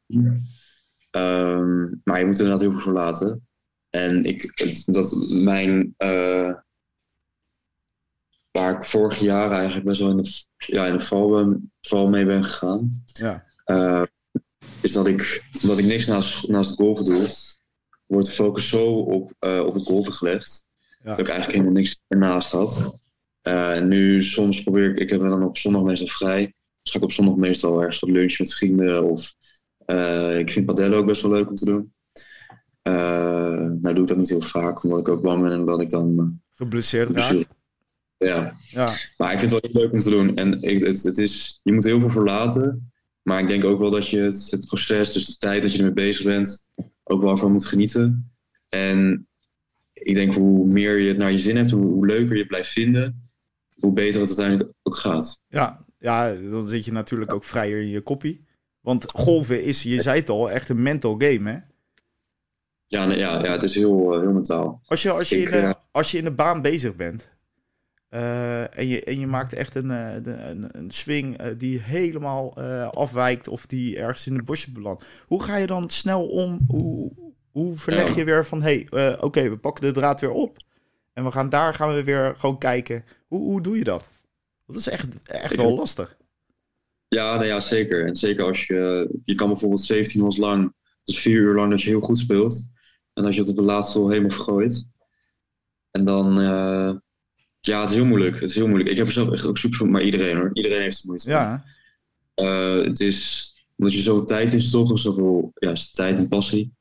[1.11, 3.47] Um, maar je moet er inderdaad heel veel voor laten.
[3.91, 5.95] En ik, dat mijn.
[5.99, 6.55] Uh,
[8.59, 12.27] waar ik vorig jaar eigenlijk best wel in de, ja, in de val, val mee
[12.27, 13.05] ben gegaan.
[13.05, 13.45] Ja.
[13.67, 14.03] Uh,
[14.81, 17.27] is dat ik, omdat ik niks naast, naast het golven doe,
[18.07, 20.63] wordt de focus zo op, uh, op het golven gelegd.
[21.03, 21.11] Ja.
[21.11, 22.99] Dat ik eigenlijk helemaal niks ernaast had.
[23.43, 27.13] en nu soms probeer ik, ik heb dan op zondag meestal vrij ga ik op
[27.13, 29.05] zondag meestal ergens wat lunch met vrienden.
[29.11, 29.35] Of
[30.39, 31.95] ik vind padellen ook best wel leuk om te doen.
[33.83, 35.91] Nou doe ik dat niet heel vaak, omdat ik ook bang ben en dat ik
[35.91, 36.41] dan...
[36.53, 37.47] Geblesseerd raak.
[38.25, 38.57] Ja.
[38.71, 38.95] ja.
[39.17, 40.37] Maar ik vind het wel heel leuk om te doen.
[40.37, 42.93] En ik, het, het is, je moet heel veel verlaten.
[43.23, 45.79] Maar ik denk ook wel dat je het, het proces, dus de tijd dat je
[45.79, 46.71] ermee bezig bent,
[47.05, 48.33] ook wel van moet genieten.
[48.69, 49.29] En
[49.93, 52.49] ik denk hoe meer je het naar je zin hebt, hoe, hoe leuker je het
[52.49, 53.31] blijft vinden,
[53.79, 55.45] hoe beter het uiteindelijk ook gaat.
[55.49, 58.45] Ja, ja, dan zit je natuurlijk ook vrijer in je koppie.
[58.81, 61.59] Want golven is, je zei het al, echt een mental game, hè?
[62.87, 64.83] Ja, nee, ja, ja het is heel, uh, heel mentaal.
[64.87, 67.33] Als je, als, je Ik, in de, uh, als je in de baan bezig bent
[68.15, 72.55] uh, en, je, en je maakt echt een, een, een swing die helemaal
[72.91, 75.05] afwijkt of die ergens in de bosje belandt.
[75.27, 76.65] Hoe ga je dan snel om?
[76.69, 77.13] Hoe,
[77.51, 78.15] hoe verleg ja.
[78.17, 80.65] je weer van, hé, hey, oké, okay, we pakken de draad weer op.
[81.13, 83.05] En we gaan daar gaan we weer gewoon kijken.
[83.27, 84.09] Hoe, hoe doe je dat?
[84.67, 86.17] Dat is echt, echt wel lastig.
[87.09, 88.07] Ja, nou ja, zeker.
[88.07, 89.09] En zeker als je...
[89.25, 90.75] Je kan bijvoorbeeld 17 holes lang...
[91.03, 92.71] Dus vier uur lang dat je heel goed speelt.
[93.13, 94.89] En als je het op de laatste helemaal vergooit.
[95.91, 96.41] En dan...
[96.41, 96.95] Uh,
[97.67, 98.41] ja, het is heel moeilijk.
[98.41, 98.91] Het is heel moeilijk.
[98.91, 100.51] Ik heb er zelf echt ook super maar iedereen hoor.
[100.53, 101.31] Iedereen heeft het moeite.
[101.31, 101.65] Ja.
[102.35, 103.53] Uh, het is...
[103.77, 106.73] omdat je zo tijd in stopt, of zoveel ja, tijd en passie.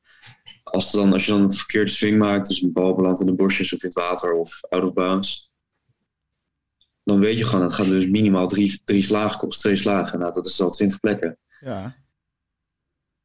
[0.62, 3.34] Als, dan, als je dan het verkeerde swing maakt, dus een bal belandt in de
[3.34, 5.52] bosjes of in het water of out of bounds,
[7.04, 10.18] dan weet je gewoon, het gaat dus minimaal drie, drie slagen kosten, twee slagen.
[10.18, 11.38] Nou, dat is al twintig plekken.
[11.60, 11.96] Ja.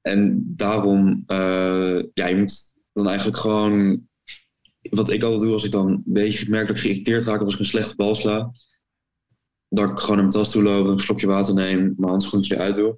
[0.02, 4.09] En daarom, uh, ja, je moet dan eigenlijk gewoon,
[4.82, 7.46] wat ik altijd doe als ik dan een beetje merk dat ik geïrriteerd raak of
[7.46, 8.52] als ik een slechte bal sla,
[9.70, 12.98] dat ik gewoon naar mijn tas toe loop, een slokje water neem, mijn handschoentje uitdoe.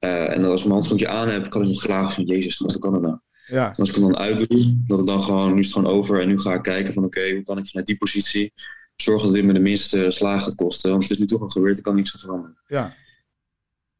[0.00, 2.58] Uh, en dan als ik mijn handschoentje aan heb, kan ik nog graag van, jezus,
[2.58, 3.18] wat kan dat nou?
[3.46, 3.66] Ja.
[3.66, 6.20] En als ik hem dan uitdoe, dat het dan gewoon, nu is het gewoon over
[6.20, 8.52] en nu ga ik kijken van, oké, hoe kan ik vanuit die positie
[8.96, 10.90] zorgen dat dit me de minste slagen gaat kosten?
[10.90, 12.58] Want het is nu toch al gebeurd, ik kan niks aan veranderen.
[12.66, 12.94] Ja.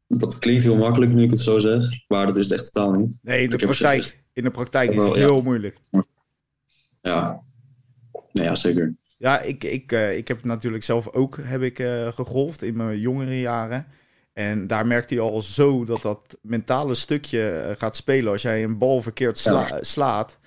[0.07, 2.91] Dat klinkt heel makkelijk nu ik het zo zeg, maar dat is het echt totaal
[2.91, 3.19] niet.
[3.21, 5.77] Nee, in de praktijk, in de praktijk is het heel moeilijk.
[5.91, 6.05] Ja,
[7.01, 8.95] nee, ja zeker.
[9.17, 12.99] Ja, ik, ik, uh, ik heb natuurlijk zelf ook heb ik, uh, gegolfd in mijn
[12.99, 13.85] jongere jaren.
[14.33, 18.63] En daar merkt hij al zo dat dat mentale stukje eh, gaat spelen als jij
[18.63, 19.83] een bal verkeerd sla ja.
[19.83, 20.37] slaat.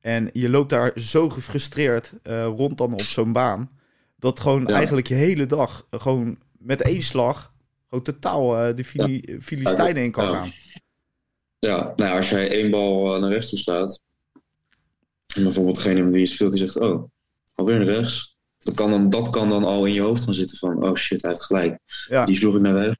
[0.00, 3.70] En je loopt daar zo gefrustreerd uh, rond dan op zo'n baan.
[4.18, 4.74] Dat gewoon ja.
[4.74, 7.54] eigenlijk je hele dag gewoon met één slag
[7.88, 9.40] gewoon totaal uh, de Fili ja.
[9.40, 10.48] Filistijnen in kan gaan.
[11.58, 14.02] Ja, nou ja, als jij één bal naar rechts toe slaat.
[15.34, 17.04] En bijvoorbeeld degene die je speelt die zegt, oh,
[17.54, 18.36] alweer naar rechts.
[18.58, 21.22] Dat kan, dan, dat kan dan al in je hoofd gaan zitten van, oh shit,
[21.22, 21.78] hij heeft gelijk.
[22.08, 22.24] Ja.
[22.24, 22.98] Die sloeg ik naar rechts.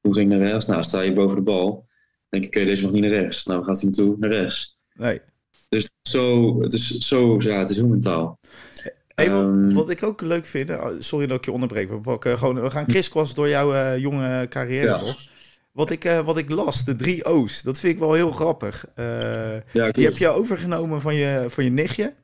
[0.00, 0.66] Hoe ging ik naar rechts?
[0.66, 1.86] Nou, sta je boven de bal.
[2.28, 3.44] denk ik, oké, okay, deze mag niet naar rechts.
[3.44, 4.16] Nou, gaat hij naartoe?
[4.18, 4.78] Naar rechts.
[4.94, 5.20] Nee.
[5.68, 8.38] Dus zo, het is zo, ja, het is heel mentaal.
[9.14, 12.60] Hey, wat, wat, ik ook leuk vind, sorry dat ik je onderbreek, we, pakken gewoon,
[12.62, 14.98] we gaan kriskwas door jouw uh, jonge carrière, ja.
[14.98, 15.28] toch?
[15.76, 18.86] Wat ik, uh, wat ik las, de drie O's, dat vind ik wel heel grappig.
[18.98, 22.14] Uh, ja, die heb je overgenomen van je, van je nichtje.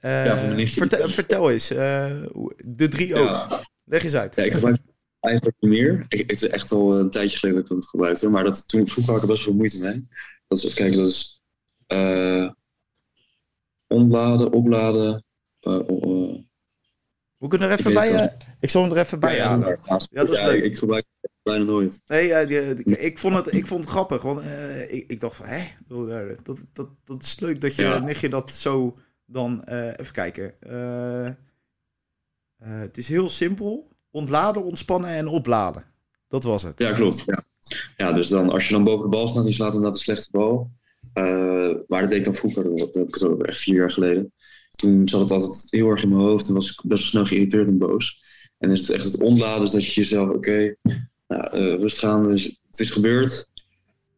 [0.00, 0.80] ja, van mijn nichtje.
[0.80, 3.46] Vertel, vertel eens, de drie O's.
[3.84, 4.34] Leg eens uit.
[4.34, 4.78] Ja, ik gebruik
[5.20, 6.04] eigenlijk niet meer.
[6.08, 8.28] Ik, het is echt al een tijdje geleden dat ik het gebruikte.
[8.28, 10.08] Maar dat, toen, vroeger had ik er best wel moeite mee.
[10.46, 11.42] Dat is, even kijken, dat is
[13.86, 15.24] ontladen, opladen.
[17.38, 18.12] We kunnen er even bij.
[18.12, 19.68] Uh, ik zal hem er even bij ja, halen.
[19.68, 20.64] Ja, Ja, dat is leuk.
[20.64, 22.00] Ik gebruik het bijna nooit.
[22.06, 24.22] Nee, die, die, ik, vond het, ik vond het grappig.
[24.22, 24.40] Want
[24.88, 25.64] ik, ik dacht van, hé,
[26.42, 27.98] dat, dat, dat is leuk dat je Ja.
[27.98, 29.62] nichtje dat zo dan...
[29.96, 30.54] even kijken.
[32.58, 33.88] het is heel simpel.
[34.10, 35.84] Ontladen, ontspannen en opladen.
[36.28, 36.78] Dat was het.
[36.78, 37.22] Ja, klopt.
[37.26, 37.42] Ja.
[37.96, 40.28] ja, dus dan, als je dan boven de bal staat, die slaat inderdaad een slechte
[40.30, 40.70] bal.
[41.88, 44.32] Maar dat deed ik dan vroeger, dat heb ik het ook echt vier jaar geleden.
[44.78, 47.24] Toen zat het altijd heel erg in mijn hoofd en was ik best wel snel
[47.24, 48.22] geïrriteerd en boos.
[48.58, 50.76] En is het echt het ontladen, dat je jezelf, oké, okay,
[51.28, 53.50] nou, uh, rust gaan, dus het is gebeurd.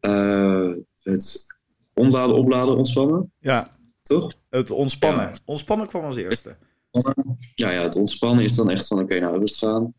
[0.01, 1.45] Uh, het
[1.93, 3.31] ontladen, opladen, ontspannen.
[3.39, 3.77] Ja.
[4.01, 4.33] Toch?
[4.49, 5.25] Het ontspannen.
[5.25, 5.37] Ja.
[5.45, 6.57] Ontspannen kwam als eerste.
[7.55, 9.93] Ja, ja, het ontspannen is dan echt van, oké, okay, nou, rust gaan.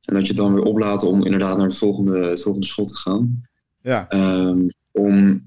[0.00, 2.88] En dat je het dan weer oplaat om inderdaad naar het volgende, het volgende schot
[2.88, 3.42] te gaan.
[3.82, 4.12] Ja.
[4.12, 5.44] Um, om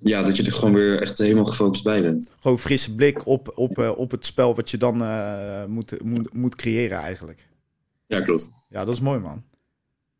[0.00, 2.32] ja, dat je er gewoon weer echt helemaal gefocust bij bent.
[2.40, 6.32] Gewoon frisse blik op, op, uh, op het spel wat je dan uh, moet, moet,
[6.32, 7.48] moet creëren eigenlijk.
[8.06, 8.50] Ja, klopt.
[8.68, 9.42] Ja, dat is mooi man.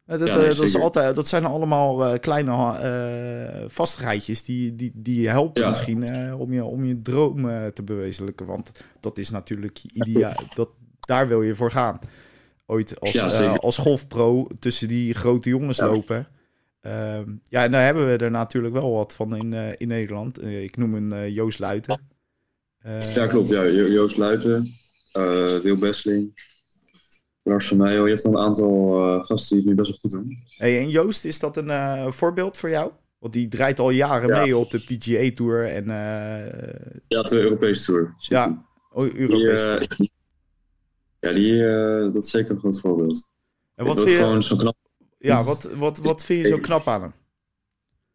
[0.07, 4.93] Dat, Ja, ja, nee, dat, is altijd, dat zijn allemaal kleine uh, vastigheidjes die, die,
[4.95, 5.69] die helpen Ja.
[5.69, 8.47] misschien uh, om, je, om je droom uh, te bewezenlijken.
[8.47, 10.43] Want dat is natuurlijk ideaal.
[10.55, 10.69] Dat,
[11.01, 11.99] daar wil je voor gaan.
[12.67, 16.27] Ooit als, Ja, als golfpro tussen die grote jongens lopen.
[16.85, 20.39] Ehm, ja, en daar hebben we er natuurlijk wel wat van in, eh, in Nederland.
[20.39, 22.01] Eh, ik noem een eh, Joost Luiten.
[22.79, 23.49] Eh, Ja, klopt.
[23.49, 24.75] Ja, Jo- Joost Luiten,
[25.63, 26.51] Wil Besseling,
[27.43, 28.05] Lars van Nijl.
[28.05, 30.39] Je hebt een aantal gasten die het nu best wel goed doen.
[30.57, 32.91] Hey, en Joost, is dat een voorbeeld voor jou?
[33.19, 34.41] Want die draait al jaren Ja.
[34.43, 35.85] mee op de PGA Tour en
[37.09, 38.15] Ja, de Europese Tour.
[38.19, 39.83] ja, oh, eh,
[41.21, 41.61] ja, die,
[42.13, 43.29] dat is zeker een groot voorbeeld.
[43.75, 44.77] en wat Dat vind, je, gewoon zo knap.
[45.25, 47.13] Ja, wat, wat, wat vind je zo knap aan hem?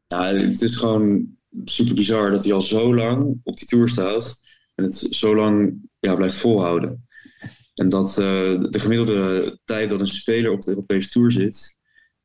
[0.08, 4.42] Ja, het is gewoon super bizar dat hij al zo lang op die tour staat
[4.76, 7.08] en het zo lang ja, blijft volhouden.
[7.74, 8.16] En dat eh,
[8.70, 11.78] de gemiddelde tijd dat een speler op de Europese tour zit,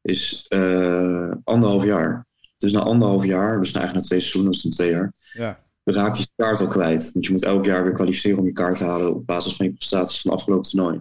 [0.02, 2.26] is eh, anderhalf jaar.
[2.58, 5.14] Dus na anderhalf jaar, dus na eigenlijk na twee seizoenen, dat is dan twee jaar,
[5.32, 7.10] Ja, raakt die kaart al kwijt.
[7.12, 9.66] Want je moet elk jaar weer kwalificeren om je kaart te halen op basis van
[9.66, 11.00] je prestaties van het afgelopen toernooi.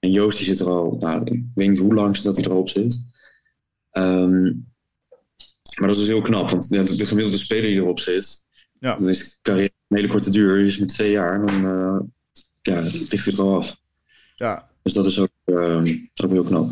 [0.00, 2.68] En Joost die zit er al, nou, ik weet niet hoe lang dat hij erop
[2.68, 3.00] zit.
[3.90, 4.42] Ehm,
[5.78, 8.96] maar dat is dus heel knap, want de, de gemiddelde speler die erop zit, Ja.
[8.96, 10.56] dan is carrière een hele korte duur.
[10.56, 12.00] Die is met twee jaar, dan uh,
[12.62, 13.76] ja, ligt hij er al af.
[14.36, 14.68] ja.
[14.82, 16.70] Dus dat is ook, ehm, ook heel knap.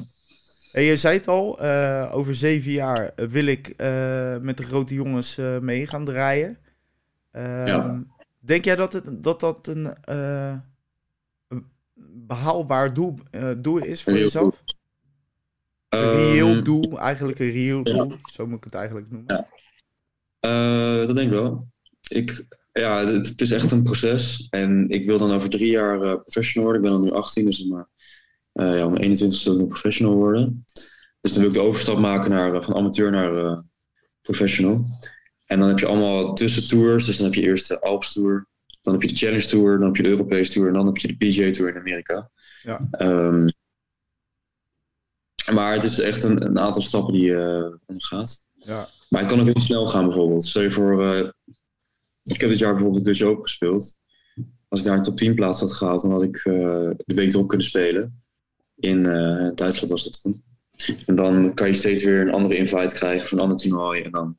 [0.72, 4.62] En je zei het al, eh, over zeven jaar eh, wil ik eh, met de
[4.62, 6.58] grote jongens eh, mee gaan draaien.
[7.30, 8.04] Ehm, Ja.
[8.40, 10.62] Denk jij dat het, dat, dat een, eh, een
[12.28, 14.62] behaalbaar doel, eh, doel is voor jezelf?
[15.88, 19.34] Een reëel doel, eigenlijk een reëel doel, zo moet ik het eigenlijk noemen.
[19.34, 19.48] Ja.
[20.40, 21.68] Uh, dat denk ik wel.
[22.08, 24.46] Ik, ja, het, is echt een proces.
[24.50, 26.84] En ik wil dan over drie jaar uh, professional worden.
[26.84, 27.88] Ik ben dan nu 18, dus maar,
[28.54, 30.64] uh, ja, om 21 wil ik professional worden.
[31.20, 33.64] Dus dan wil ik de overstap maken naar, van amateur naar
[34.22, 34.84] professional.
[35.46, 37.06] En dan heb je allemaal tussentours.
[37.06, 38.46] Dus dan heb je eerst de Alps Tour.
[38.80, 39.78] Dan heb je de Challenge Tour.
[39.78, 40.68] Dan heb je de Europese Tour.
[40.68, 42.30] En dan heb je de PGA Tour in Amerika.
[42.62, 42.88] Ja.
[43.00, 43.48] Um,
[45.52, 48.46] maar het is echt een, een aantal stappen die je uh, omgaat.
[48.54, 48.88] Ja.
[49.08, 50.44] Maar het kan ook heel snel gaan bijvoorbeeld.
[50.44, 51.28] Stel je voor, uh,
[52.22, 54.00] ik heb dit jaar bijvoorbeeld de Dutch Open gespeeld.
[54.68, 56.54] Als ik daar een top 10 plaats had gehaald, dan had ik uh,
[56.96, 58.22] de week erop kunnen spelen.
[58.76, 59.02] In
[59.54, 60.42] Duitsland was dat toen.
[61.06, 64.02] En dan kan je steeds weer een andere invite krijgen van een ander toernooi.
[64.02, 64.38] En dan,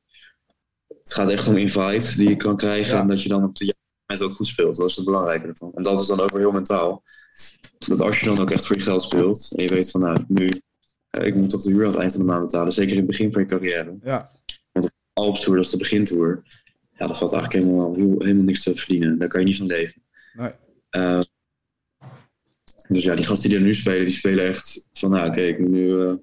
[0.87, 2.97] het gaat echt om invite die je kan krijgen.
[2.97, 3.75] En dat je dan op de
[4.17, 4.75] ook goed speelt.
[4.75, 5.71] Dat is het belangrijke ervan.
[5.75, 7.03] En dat is dan ook weer heel mentaal.
[7.87, 9.51] Dat als je dan ook echt voor je geld speelt.
[9.55, 10.49] En je weet van nou, nu
[11.11, 12.73] uh, ik moet toch de huur aan het eind van de maand betalen.
[12.73, 13.97] Zeker in het begin van je carrière.
[14.03, 14.31] Ja.
[14.71, 16.43] Want op Alps Tour, dat is de begintour.
[16.97, 19.19] Ja, dat valt eigenlijk helemaal, helemaal niks te verdienen.
[19.19, 20.01] Daar kan je niet van leven.
[20.33, 20.51] Nee.
[20.91, 21.21] Uh,
[22.87, 25.59] dus ja, die gasten die er nu spelen, die spelen echt van, nou oké, ik
[25.59, 26.13] moet nu uh,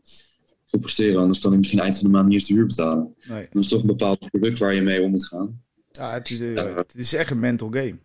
[0.64, 3.14] goed presteren, anders kan ik misschien eind van de maand niet eens de huur betalen.
[3.28, 3.48] Nee.
[3.50, 5.64] Dat is toch een bepaald product waar je mee om moet gaan.
[5.96, 7.96] Ja, het is, het is echt een mental game.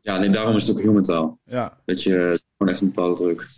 [0.00, 1.38] Ja, en daarom is het ook heel mentaal.
[1.44, 1.80] Ja.
[1.84, 3.48] Dat je gewoon echt een bepaalde druk.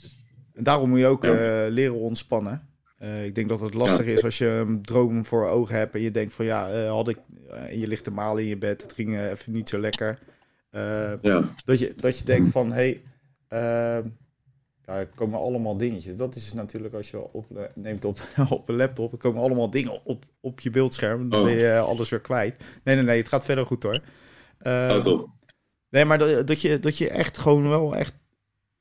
[0.55, 1.67] En daarom moet je ook ja.
[1.67, 2.69] uh, leren ontspannen.
[3.03, 4.13] Uh, ik denk dat het lastig ja.
[4.13, 7.09] is als je een droom voor ogen hebt en je denkt van ja, uh, had
[7.09, 10.19] ik en je ligt te malen in je bed, het ging even niet zo lekker.
[11.23, 11.55] ja.
[11.65, 13.01] dat, je, dat je denkt van hé,
[13.49, 14.03] hey,
[14.91, 16.17] ja, er komen allemaal dingetjes.
[16.17, 20.05] Dat is natuurlijk als je op, neemt op, op een laptop, er komen allemaal dingen
[20.05, 21.29] op, op je beeldscherm.
[21.31, 21.47] Dan Oh.
[21.47, 22.65] ben je alles weer kwijt.
[22.85, 24.01] Nee, nee, nee, het gaat verder goed hoor.
[24.61, 25.29] Oh, top.
[25.91, 28.19] Nee, maar dat, dat, je, dat je echt gewoon wel echt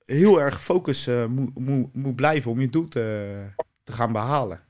[0.03, 3.35] heel erg gefocust uh, moet, moet, moet blijven om je doel te,
[3.83, 4.61] te gaan behalen.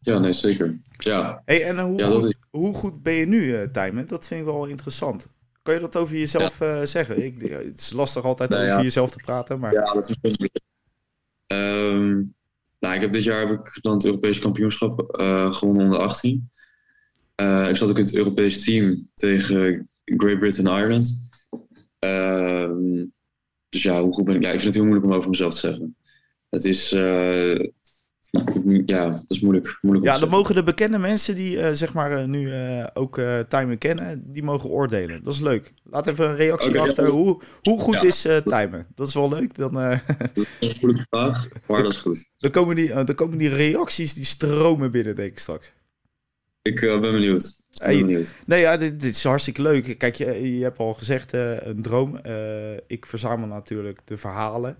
[0.00, 0.76] Ja, nee, zeker.
[0.98, 1.42] Ja.
[1.44, 4.06] Hey, en hoe, Ja, goed, is- hoe goed ben je nu, uh, Tijmen?
[4.06, 5.26] Dat vind ik wel interessant.
[5.62, 7.24] Kan je dat over jezelf eh, zeggen?
[7.24, 8.82] Ik, het is lastig altijd Nou over ja.
[8.82, 10.48] jezelf te praten, maar Ja, dat is.
[11.46, 12.22] Ehm,
[12.78, 16.50] nou, ik heb dit jaar heb ik dan het Europese kampioenschap eh, gewonnen onder 18.
[17.34, 21.18] Eh, ik zat ook in het Europese team tegen Great Britain en Ireland.
[21.98, 23.04] Ehm,
[23.68, 24.42] dus ja, hoe goed ben ik?
[24.42, 25.96] Ja, ik vind het heel moeilijk om over mezelf te zeggen.
[26.48, 26.92] Het is,
[28.86, 29.78] ja, dat is moeilijk.
[29.80, 33.20] moeilijk ja, dan mogen de bekende mensen die eh, zeg maar eh, nu eh, ook
[33.48, 35.22] Tijmen kennen, die mogen oordelen.
[35.22, 35.72] Dat is leuk.
[35.84, 36.82] Laat even een reactie ja.
[36.82, 37.06] achter.
[37.06, 38.02] Hoe, hoe goed Ja.
[38.02, 38.86] is Tijmen?
[38.94, 39.54] Dat is wel leuk.
[39.54, 40.00] Dan, Dat
[40.60, 42.30] is een moeilijke vraag, maar dat is goed.
[42.36, 45.72] dan, komen die, dan komen die reacties die stromen binnen, denk ik straks.
[46.62, 47.66] Ik ben benieuwd.
[47.72, 47.98] Hey.
[47.98, 48.34] benieuwd.
[48.46, 49.98] Nee, ja, dit, dit is hartstikke leuk.
[49.98, 52.20] Kijk, je, je hebt al gezegd, een droom.
[52.86, 54.78] Ik verzamel natuurlijk de verhalen.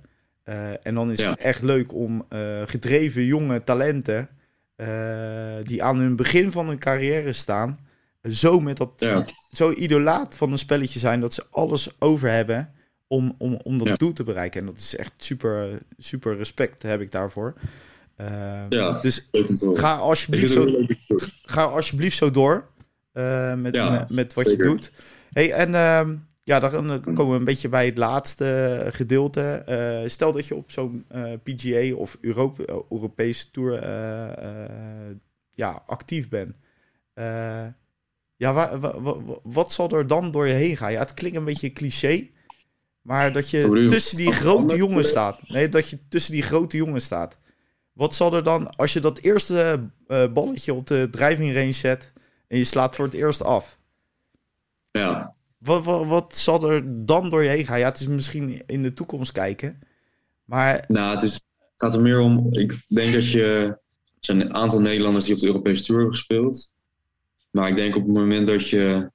[0.49, 1.31] Eh, en dan is Ja.
[1.31, 4.29] het echt leuk om eh, gedreven jonge talenten...
[4.77, 7.79] eh, die aan hun begin van hun carrière staan...
[8.31, 9.27] zo met dat Ja.
[9.53, 11.21] zo idolaat van een spelletje zijn...
[11.21, 12.71] dat ze alles over hebben
[13.07, 13.97] om, om, om dat Ja.
[13.97, 14.61] doel te bereiken.
[14.61, 17.55] En dat is echt super, super respect heb ik daarvoor.
[18.17, 18.99] Eh, Ja.
[19.03, 19.29] Dus
[19.75, 20.87] ga alsjeblieft zo
[21.43, 22.67] ga alsjeblieft zo door
[23.57, 24.65] met, met, met wat zeker.
[24.65, 24.93] je doet.
[25.33, 26.15] Hey, en ehm,
[26.49, 29.41] ja, dan komen we een beetje bij het laatste gedeelte.
[29.43, 35.17] Eh, stel dat je op zo'n eh, PGA of Europe, eh, Europese Tour eh, eh,
[35.55, 36.55] ja, actief bent.
[37.15, 37.67] Eh,
[38.37, 40.93] ja, wa- wa- wa- wa- wat zal er dan door je heen gaan?
[40.93, 42.29] Ja, het klinkt een beetje cliché.
[43.03, 45.49] Maar dat je tussen die grote jongens staat.
[45.49, 47.39] Nee, dat je tussen die grote jongens staat.
[47.93, 52.13] Wat zal er dan, als je dat eerste eh, balletje op de driving range zet
[52.49, 53.79] en je slaat voor het eerst af.
[54.91, 57.79] Ja, Wat, wat, wat zal er dan door je heen gaan?
[57.79, 59.79] Ja, het is misschien in de toekomst kijken.
[60.45, 61.43] Maar Nou, het, is, het
[61.77, 62.47] gaat er meer om.
[62.55, 63.43] Ik denk dat je.
[63.43, 66.73] Er zijn een aantal Nederlanders die op de Europese Tour hebben gespeeld.
[67.51, 69.11] Maar ik denk op het moment dat je.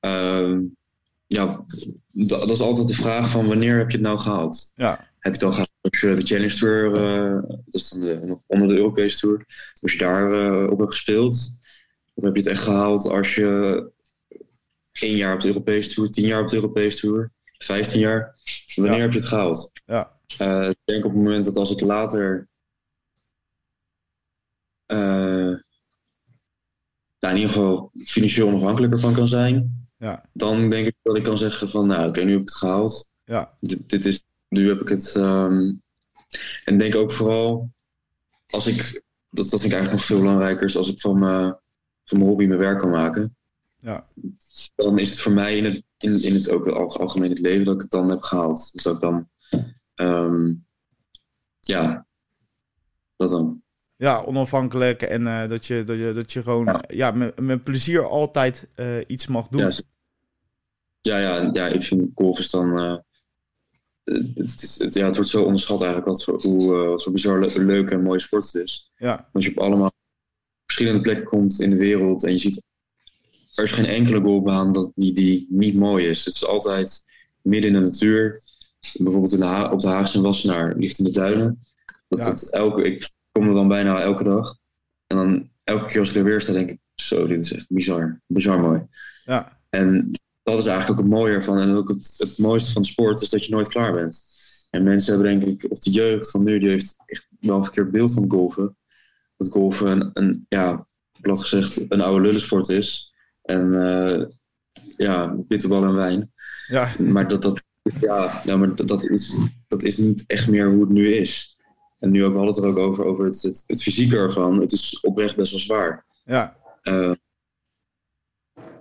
[0.00, 0.60] ehm,
[1.26, 1.64] ja,
[2.12, 4.72] dat, is altijd de vraag van wanneer heb je het nou gehaald?
[4.74, 8.00] ja, Heb je het al gehaald als je de Challenge Tour, eh, dat is dan
[8.00, 9.44] de, onder de Europese Tour,
[9.80, 11.50] als je daar eh, op hebt gespeeld?
[12.14, 13.90] Of heb je het echt gehaald als je
[15.00, 18.34] één jaar op de Europese Tour, tien jaar op de Europese Tour, vijftien jaar?
[18.74, 19.00] Wanneer Ja.
[19.00, 19.70] heb je het gehaald?
[19.86, 22.48] ja, Eh, ik denk op het moment dat als ik later.
[24.86, 25.56] eh,
[27.20, 29.86] nou, in ieder geval financieel onafhankelijker van kan zijn.
[29.98, 30.24] Ja.
[30.32, 33.12] Dan denk ik dat ik kan zeggen van nou oké, nu heb ik het gehaald.
[33.24, 35.14] ja, Dit, dit is, nu heb ik het.
[35.16, 35.72] ehm,
[36.64, 37.70] en denk ook vooral
[38.46, 39.02] als ik.
[39.30, 40.64] Dat, dat vind ik eigenlijk nog veel belangrijker.
[40.64, 41.58] Is als ik van, mijn
[42.04, 43.36] van mijn hobby mijn werk kan maken.
[43.80, 44.06] Ja,
[44.74, 47.64] Dan is het voor mij in het, in, in het ook al- algemeen het leven
[47.64, 48.72] dat ik het dan heb gehaald.
[48.72, 49.28] Dus dat ik dan.
[49.94, 50.54] ehm,
[51.60, 52.06] ja,
[53.16, 53.62] dat dan.
[53.96, 56.82] Ja, onafhankelijk en uh, dat, je, dat, je, dat je gewoon ja.
[56.86, 59.60] ja met, met, plezier altijd uh, iets mag doen.
[59.60, 59.70] Ja,
[61.00, 62.78] ja, ja, ja, ik vind golf is dan.
[62.78, 62.96] Uh,
[64.34, 67.40] het, is, het, ja, het wordt zo onderschat eigenlijk wat voor, hoe wat voor bizar
[67.40, 68.92] le leuk en mooie sport het is.
[68.96, 69.28] Ja.
[69.32, 69.90] Want je op allemaal
[70.64, 72.66] verschillende plekken komt in de wereld en je ziet.
[73.58, 76.24] Er is geen enkele golfbaan dat die, die niet mooi is.
[76.24, 77.04] Het is altijd
[77.42, 78.40] midden in de natuur.
[78.98, 81.62] Bijvoorbeeld in de op de Haagse Wassenaar ligt in de duinen.
[82.08, 82.58] Dat ja.
[82.58, 84.56] elke, ik kom er dan bijna elke dag.
[85.06, 87.66] En dan elke keer als ik er weer sta, denk ik, zo, dit is echt
[87.68, 88.20] bizar.
[88.26, 88.86] Bizar mooi.
[89.24, 89.60] Ja.
[89.70, 90.10] En
[90.42, 93.22] dat is eigenlijk ook het mooier van, en ook het, het mooiste van de sport,
[93.22, 94.22] is dat je nooit klaar bent.
[94.70, 97.64] En mensen hebben denk ik, of de jeugd van nu, die heeft echt wel een
[97.64, 98.76] verkeerd beeld van golfen.
[99.36, 100.86] Dat golfen een, een ja,
[101.20, 103.12] plat gezegd, een oude lullensport is.
[103.48, 104.24] En uh,
[104.96, 106.32] ja, bitterbal en wijn.
[106.66, 106.92] Ja.
[106.98, 107.62] Maar dat, dat,
[108.00, 109.36] ja, ja, maar dat, dat, is,
[109.68, 111.58] dat is niet echt meer hoe het nu is.
[111.98, 114.60] En nu ook, we hadden het er ook over, over het, het, het fysieke ervan.
[114.60, 116.06] Het is oprecht best wel zwaar.
[116.24, 116.56] Ja.
[116.82, 117.12] Uh,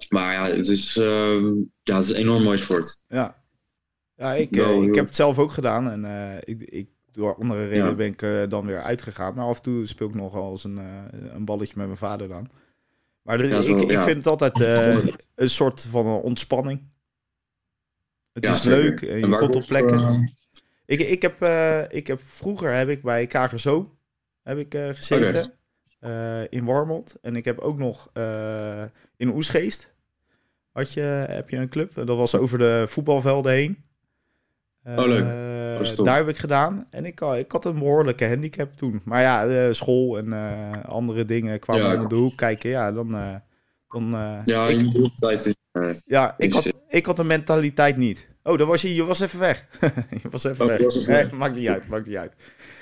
[0.09, 1.41] maar ja, het is, uh,
[1.83, 3.05] ja, het is een enorm mooi sport.
[3.07, 3.43] Ja,
[4.15, 6.05] ja ik, uh, ik heb het zelf ook gedaan.
[6.05, 7.95] En ik, ik, door andere redenen ja.
[7.95, 9.33] ben ik dan weer uitgegaan.
[9.33, 10.77] Maar af en toe speel ik nog eens een,
[11.35, 12.49] een balletje met mijn vader dan.
[13.27, 14.59] Maar er, ja, zo, ik, ik vind het altijd
[15.35, 16.81] een soort van ontspanning.
[18.33, 18.77] Het is zeker.
[18.77, 20.33] leuk en je komt op plekken.
[20.85, 23.97] Ik, ik, heb, uh, ik heb vroeger heb ik bij Kagerzo
[24.43, 25.57] heb ik, gezeten.
[25.99, 26.47] Okay.
[26.49, 27.15] In Warmond.
[27.21, 28.11] En ik heb ook nog
[29.17, 29.93] in Oesgeest.
[30.71, 31.93] Had je, heb je een club.
[31.93, 33.83] Dat was over de voetbalvelden heen.
[34.83, 35.56] oh, leuk.
[36.03, 36.87] Daar heb ik gedaan.
[36.89, 39.01] En ik, ik had een behoorlijke handicap toen.
[39.05, 40.33] Maar ja, school en
[40.85, 42.69] andere dingen kwamen ja, om de hoek kijken.
[42.69, 43.11] Ja, dan...
[43.87, 44.09] dan
[44.45, 45.53] ja, ik, je moet
[46.05, 48.27] ja, ik had, ik had de mentaliteit niet.
[48.43, 49.65] Oh, dan was je, je was even weg.
[50.21, 50.81] je was even oh, weg.
[50.81, 52.33] Was nee, maakt niet uit, maakt niet uit.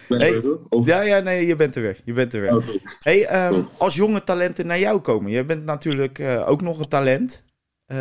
[0.08, 0.60] Hey, er.
[0.86, 2.00] Ja, ja, nee, je bent er weer.
[2.04, 2.50] Je bent er weer.
[2.50, 2.80] Cool.
[3.00, 6.88] hey, um, als jonge talenten naar jou komen, je bent natuurlijk uh, ook nog een
[6.88, 7.44] talent.
[7.88, 7.98] Uh,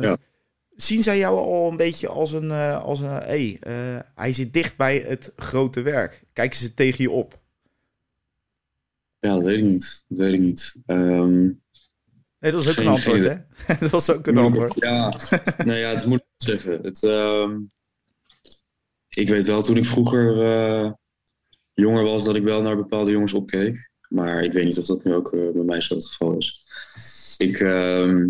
[0.00, 0.16] ja.
[0.76, 3.58] Zien zij jou al een beetje als een, uh, als een hey,
[4.14, 6.22] hij zit dicht bij het grote werk.
[6.32, 7.42] Kijken ze tegen je op?
[9.18, 10.04] Ja, dat weet ik niet.
[10.08, 10.74] Dat weet ik niet.
[10.86, 11.62] Um...
[12.44, 13.36] Nee, dat is ook geen, een antwoord, hè?
[13.80, 14.74] dat was ook een antwoord.
[14.74, 15.12] Ja,
[15.66, 16.82] nee, ja, het moet ik zeggen.
[16.82, 17.50] Het, uh,
[19.08, 20.92] ik weet wel, toen ik vroeger uh,
[21.74, 23.90] jonger was, dat ik wel naar bepaalde jongens opkeek.
[24.08, 26.64] Maar ik weet niet of dat nu ook uh, bij mij zo het geval is.
[27.38, 28.26] Ik, uh,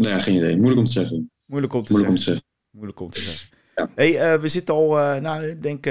[0.00, 0.56] nou ja, geen idee.
[0.56, 1.30] Moeilijk om te zeggen.
[1.44, 2.10] Moeilijk om te, Moeilijk zeggen.
[2.10, 2.44] Om te zeggen.
[2.70, 3.48] Moeilijk om te zeggen.
[3.74, 3.90] Ja.
[3.94, 5.86] hey, we zitten al, nou, ik denk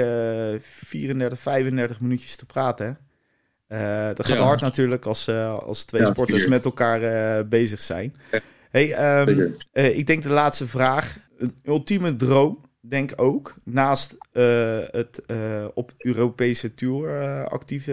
[0.60, 2.98] 34, 35 minuutjes te praten,
[3.66, 4.12] hè?
[4.14, 4.44] Dat gaat ja.
[4.44, 8.16] hard natuurlijk als, als twee ja, sporters met elkaar bezig zijn.
[8.70, 11.16] Hey, um, ik denk de laatste vraag.
[11.38, 14.16] Een ultieme droom, denk ook, naast
[14.90, 15.22] het
[15.74, 17.08] op Europese Tour
[17.48, 17.84] actief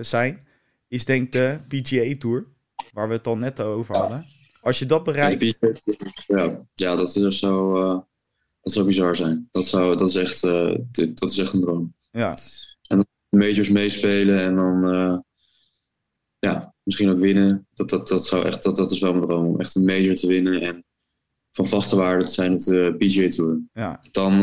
[0.00, 0.46] zijn,
[0.88, 2.46] is denk de PGA Tour,
[2.92, 4.26] waar we het al net over hadden.
[4.64, 5.56] Als je dat bereikt...
[6.26, 7.72] Ja, ja dat, is zo,
[8.60, 9.48] dat zou bizar zijn.
[9.50, 10.40] Dat, zou, dat, is echt,
[11.20, 11.94] dat is echt een droom.
[12.10, 12.36] Ja,
[13.28, 15.18] majors meespelen en dan uh,
[16.38, 17.66] ja, misschien ook winnen.
[17.74, 19.46] Dat, dat, dat, zou echt, dat, dat is wel mijn droom.
[19.46, 20.84] Om echt een major te winnen en
[21.52, 23.60] van vaste waarde te zijn op de PGA Tour.
[23.72, 24.00] Ja.
[24.10, 24.40] Dan,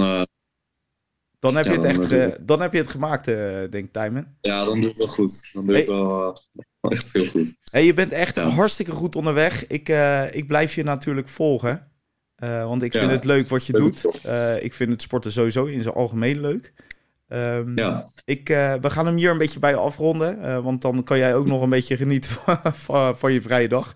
[1.40, 3.26] dan heb ja, je het dan, echt dan heb je het gemaakt,
[3.72, 4.28] denk Timon.
[4.42, 5.50] Ja, dan doe het wel goed.
[5.54, 5.82] Dan doe Hey.
[5.82, 6.40] het wel
[6.90, 7.54] echt heel goed.
[7.72, 8.48] Hey, je bent echt Ja.
[8.48, 9.68] hartstikke goed onderweg.
[9.68, 11.88] Ik, eh, ik blijf je natuurlijk volgen.
[12.36, 13.00] Eh, want ik Ja.
[13.00, 14.06] vind het leuk wat je doet.
[14.24, 16.74] Eh, ik vind het sporten sowieso in zijn algemeen leuk.
[17.28, 18.48] Ehm, Ja, ik,
[18.82, 20.64] we gaan hem hier een beetje bij afronden.
[20.64, 23.94] want dan kan jij ook nog een beetje genieten van, van, van je vrije dag.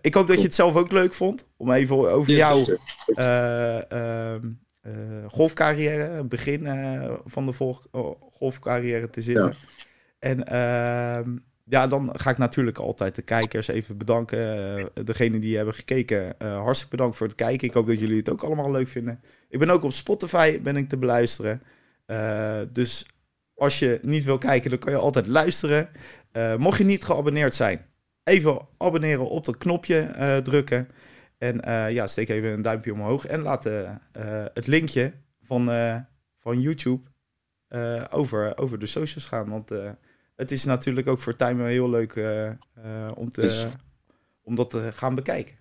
[0.00, 1.46] Ik hoop dat je het zelf ook leuk vond.
[1.56, 2.78] Om even over Ja, jou
[3.14, 4.92] eh, ehm, eh,
[5.28, 6.66] golfcarrière, het begin
[7.24, 7.52] van de
[8.32, 9.44] golfcarrière te zitten.
[9.44, 9.68] Ja.
[10.18, 14.78] En ehm, ja, dan ga ik natuurlijk altijd de kijkers even bedanken.
[14.78, 17.68] Uh, degene die hebben gekeken, uh, hartstikke bedankt voor het kijken.
[17.68, 19.20] Ik hoop dat jullie het ook allemaal leuk vinden.
[19.48, 21.62] Ik ben ook op Spotify, ben ik te beluisteren.
[22.06, 23.06] Uh, dus
[23.54, 25.88] als je niet wil kijken, dan kan je altijd luisteren.
[26.58, 27.86] Mocht je niet geabonneerd zijn,
[28.24, 30.88] even abonneren op dat knopje drukken.
[31.38, 31.60] En
[31.92, 33.26] ja, steek even een duimpje omhoog.
[33.26, 33.64] En laat
[34.54, 35.12] het linkje
[35.42, 35.64] van,
[36.40, 37.10] van YouTube
[38.10, 39.50] over, over de socials gaan.
[39.50, 39.70] Want
[40.36, 42.14] het is natuurlijk ook voor Timer heel leuk
[43.14, 43.66] om, te, Dus-
[44.42, 45.56] om dat te gaan bekijken.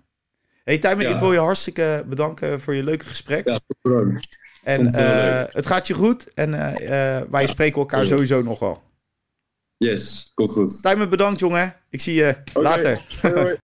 [0.64, 1.14] Hey Ja.
[1.14, 3.46] ik wil je hartstikke bedanken voor je leuke gesprek.
[3.48, 4.38] ja bedankt.
[4.64, 5.54] En het eh, leuk.
[5.54, 8.08] het gaat je goed en eh, eh, wij spreken elkaar Ja.
[8.08, 8.84] sowieso nog wel.
[9.78, 10.82] Yes, komt goed.
[10.82, 11.76] Timer, bedankt jongen.
[11.90, 13.06] Ik zie je later.
[13.22, 13.58] Hoi, hoi.